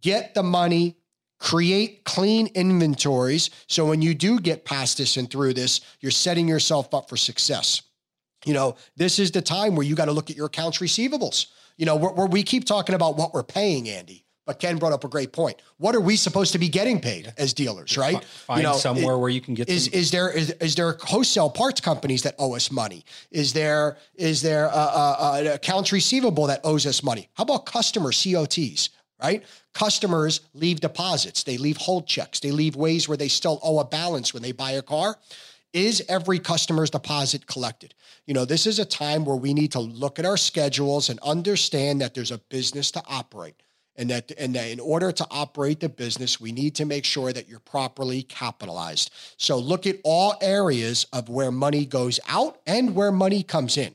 get 0.04 0.36
the 0.36 0.43
money, 0.43 0.97
create 1.39 2.04
clean 2.04 2.47
inventories. 2.54 3.49
So 3.67 3.88
when 3.88 4.04
you 4.04 4.13
do 4.13 4.39
get 4.39 4.65
past 4.65 4.99
this 4.99 5.17
and 5.17 5.32
through 5.32 5.56
this, 5.56 5.82
you're 6.02 6.12
setting 6.12 6.47
yourself 6.47 6.93
up 6.93 7.10
for 7.10 7.17
success. 7.17 7.82
You 8.45 8.54
know, 8.54 8.76
this 8.97 9.17
is 9.17 9.32
the 9.32 9.41
time 9.41 9.76
where 9.76 9.86
you 9.86 9.95
got 9.95 10.06
to 10.06 10.12
look 10.12 10.30
at 10.30 10.36
your 10.36 10.47
accounts 10.47 10.78
receivables. 10.80 11.47
You 11.78 11.88
know, 11.88 11.95
where, 11.95 12.28
we 12.28 12.43
keep 12.43 12.65
talking 12.65 12.93
about 12.93 13.17
what 13.17 13.34
we're 13.34 13.43
paying, 13.43 13.89
Andy. 13.89 14.22
But 14.45 14.60
Ken 14.60 14.77
brought 14.77 14.91
up 14.91 15.03
a 15.06 15.08
great 15.08 15.32
point. 15.32 15.62
What 15.77 15.95
are 15.95 16.01
we 16.01 16.17
supposed 16.17 16.51
to 16.51 16.60
be 16.60 16.67
getting 16.67 16.99
paid 16.99 17.34
as 17.38 17.53
dealers, 17.53 17.97
right? 17.97 18.23
Find 18.23 18.62
you 18.62 18.67
know, 18.67 18.73
somewhere 18.75 19.13
it, 19.13 19.19
where 19.19 19.29
you 19.29 19.39
can 19.39 19.53
get. 19.53 19.69
Is 19.69 19.86
some- 19.86 19.93
is 19.93 20.12
there 20.12 20.29
is, 20.29 20.49
is 20.51 20.75
there 20.75 20.97
wholesale 21.01 21.49
parts 21.49 21.79
companies 21.79 22.23
that 22.23 22.36
owe 22.39 22.56
us 22.56 22.71
money? 22.71 23.06
Is 23.32 23.53
there 23.53 23.97
is 24.15 24.41
there 24.41 24.65
a, 24.65 24.69
a, 24.69 25.41
a 25.45 25.53
accounts 25.56 25.91
receivable 25.91 26.47
that 26.47 26.62
owes 26.63 26.86
us 26.86 27.03
money? 27.03 27.29
How 27.34 27.43
about 27.43 27.65
customer 27.65 28.12
COTs? 28.12 28.89
right? 29.21 29.43
Customers 29.73 30.41
leave 30.53 30.82
deposits, 30.82 31.43
they 31.43 31.58
leave 31.58 31.77
hold 31.77 32.06
checks, 32.08 32.41
they 32.41 32.51
leave 32.51 32.75
ways 32.75 33.08
where 33.08 33.17
they 33.17 33.29
still 33.29 33.60
owe 33.63 33.79
a 33.79 33.86
balance 33.86 34.34
when 34.34 34.43
they 34.43 34.51
buy 34.51 34.71
a 34.71 34.82
car. 34.82 35.15
Is 35.71 36.03
every 36.08 36.38
customer's 36.38 36.91
deposit 36.91 37.47
collected? 37.47 37.95
You 38.27 38.36
know, 38.36 38.45
this 38.45 38.67
is 38.67 38.77
a 38.77 38.86
time 38.86 39.25
where 39.25 39.36
we 39.36 39.53
need 39.53 39.71
to 39.71 39.79
look 39.79 40.19
at 40.19 40.25
our 40.25 40.38
schedules 40.38 41.10
and 41.10 41.19
understand 41.21 42.01
that 42.01 42.13
there's 42.13 42.32
a 42.32 42.38
business 42.38 42.91
to 42.91 43.01
operate. 43.08 43.56
And 43.95 44.10
that, 44.10 44.32
and 44.39 44.56
that 44.56 44.69
in 44.69 44.79
order 44.79 45.12
to 45.12 45.27
operate 45.29 45.79
the 45.79 45.89
business, 45.89 46.41
we 46.41 46.51
need 46.51 46.75
to 46.75 46.86
make 46.86 47.06
sure 47.06 47.32
that 47.32 47.47
you're 47.47 47.60
properly 47.60 48.23
capitalized. 48.23 49.12
So 49.38 49.58
look 49.58 49.86
at 49.86 49.97
all 50.03 50.36
areas 50.41 51.06
of 51.13 51.29
where 51.29 51.51
money 51.51 51.86
goes 51.86 52.19
out 52.27 52.60
and 52.65 52.95
where 52.95 53.12
money 53.12 53.43
comes 53.43 53.77
in. 53.77 53.93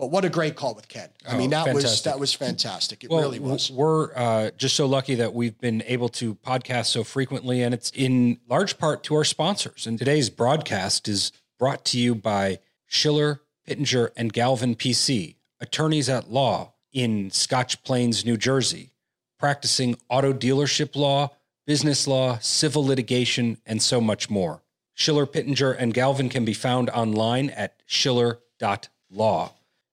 But 0.00 0.10
what 0.10 0.24
a 0.24 0.30
great 0.30 0.56
call 0.56 0.74
with 0.74 0.88
Ken. 0.88 1.10
I 1.28 1.34
oh, 1.34 1.38
mean, 1.38 1.50
that 1.50 1.66
fantastic. 1.66 1.90
was 1.90 2.02
that 2.04 2.18
was 2.18 2.32
fantastic. 2.32 3.04
It 3.04 3.10
well, 3.10 3.20
really 3.20 3.38
was. 3.38 3.70
We're 3.70 4.16
uh, 4.16 4.50
just 4.56 4.74
so 4.74 4.86
lucky 4.86 5.16
that 5.16 5.34
we've 5.34 5.58
been 5.58 5.82
able 5.86 6.08
to 6.10 6.36
podcast 6.36 6.86
so 6.86 7.04
frequently, 7.04 7.62
and 7.62 7.74
it's 7.74 7.90
in 7.90 8.40
large 8.48 8.78
part 8.78 9.04
to 9.04 9.14
our 9.16 9.24
sponsors. 9.24 9.86
And 9.86 9.98
today's 9.98 10.30
broadcast 10.30 11.06
is 11.06 11.32
brought 11.58 11.84
to 11.86 11.98
you 11.98 12.14
by 12.14 12.60
Schiller, 12.86 13.42
Pittenger, 13.68 14.10
and 14.16 14.32
Galvin 14.32 14.74
PC, 14.74 15.36
attorneys 15.60 16.08
at 16.08 16.30
law 16.30 16.72
in 16.94 17.30
Scotch 17.30 17.84
Plains, 17.84 18.24
New 18.24 18.38
Jersey, 18.38 18.92
practicing 19.40 19.96
auto 20.08 20.32
dealership 20.32 20.94
law, 20.94 21.30
business 21.66 22.06
law, 22.06 22.38
civil 22.40 22.84
litigation, 22.84 23.58
and 23.66 23.82
so 23.82 24.00
much 24.00 24.28
more. 24.30 24.62
Schiller, 24.94 25.26
Pittenger, 25.26 25.72
and 25.72 25.94
Galvin 25.94 26.28
can 26.28 26.44
be 26.44 26.52
found 26.52 26.90
online 26.90 27.48
at 27.50 27.82
schiller.law. 27.86 29.52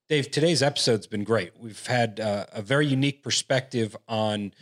Dave, 0.09 0.31
today's 0.31 0.61
episode's 0.61 1.07
been 1.07 1.23
great. 1.23 1.51
We've 1.57 1.87
had 1.87 2.19
uh, 2.19 2.45
a 2.51 2.61
very 2.61 2.87
unique 2.87 3.23
perspective 3.23 3.95
on 4.07 4.53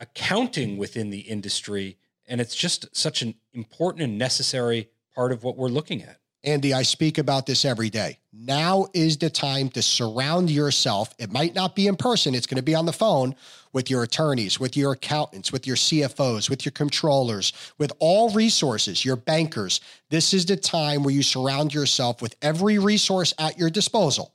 accounting 0.00 0.76
within 0.76 1.10
the 1.10 1.20
industry, 1.20 1.96
and 2.26 2.40
it's 2.40 2.54
just 2.54 2.94
such 2.96 3.22
an 3.22 3.34
important 3.52 4.02
and 4.02 4.18
necessary 4.18 4.90
part 5.14 5.30
of 5.30 5.44
what 5.44 5.56
we're 5.56 5.68
looking 5.68 6.02
at. 6.02 6.18
Andy, 6.44 6.74
I 6.74 6.82
speak 6.82 7.16
about 7.16 7.46
this 7.46 7.64
every 7.64 7.88
day. 7.88 8.18
Now 8.30 8.86
is 8.92 9.16
the 9.16 9.30
time 9.30 9.70
to 9.70 9.80
surround 9.80 10.50
yourself. 10.50 11.14
It 11.18 11.32
might 11.32 11.54
not 11.54 11.74
be 11.74 11.86
in 11.86 11.96
person, 11.96 12.34
it's 12.34 12.46
going 12.46 12.56
to 12.56 12.62
be 12.62 12.74
on 12.74 12.84
the 12.84 12.92
phone 12.92 13.34
with 13.72 13.88
your 13.90 14.02
attorneys, 14.02 14.60
with 14.60 14.76
your 14.76 14.92
accountants, 14.92 15.50
with 15.50 15.66
your 15.66 15.76
CFOs, 15.76 16.50
with 16.50 16.66
your 16.66 16.72
controllers, 16.72 17.54
with 17.78 17.92
all 17.98 18.30
resources, 18.30 19.04
your 19.04 19.16
bankers. 19.16 19.80
This 20.10 20.34
is 20.34 20.44
the 20.44 20.56
time 20.56 21.02
where 21.02 21.14
you 21.14 21.22
surround 21.22 21.72
yourself 21.72 22.20
with 22.20 22.36
every 22.42 22.78
resource 22.78 23.32
at 23.38 23.58
your 23.58 23.70
disposal 23.70 24.34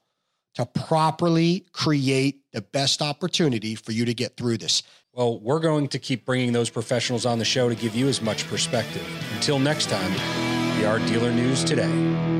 to 0.55 0.65
properly 0.65 1.65
create 1.73 2.41
the 2.53 2.61
best 2.61 3.03
opportunity 3.03 3.75
for 3.75 3.91
you 3.91 4.03
to 4.05 4.15
get 4.15 4.35
through 4.35 4.57
this. 4.57 4.81
Well, 5.13 5.39
we're 5.39 5.59
going 5.59 5.87
to 5.89 5.99
keep 5.99 6.25
bringing 6.25 6.53
those 6.53 6.71
professionals 6.71 7.25
on 7.27 7.37
the 7.37 7.45
show 7.45 7.69
to 7.69 7.75
give 7.75 7.95
you 7.95 8.07
as 8.07 8.19
much 8.19 8.47
perspective. 8.47 9.07
Until 9.35 9.59
next 9.59 9.89
time, 9.89 10.48
Art 10.85 11.05
Dealer 11.07 11.31
News 11.31 11.63
today. 11.63 12.38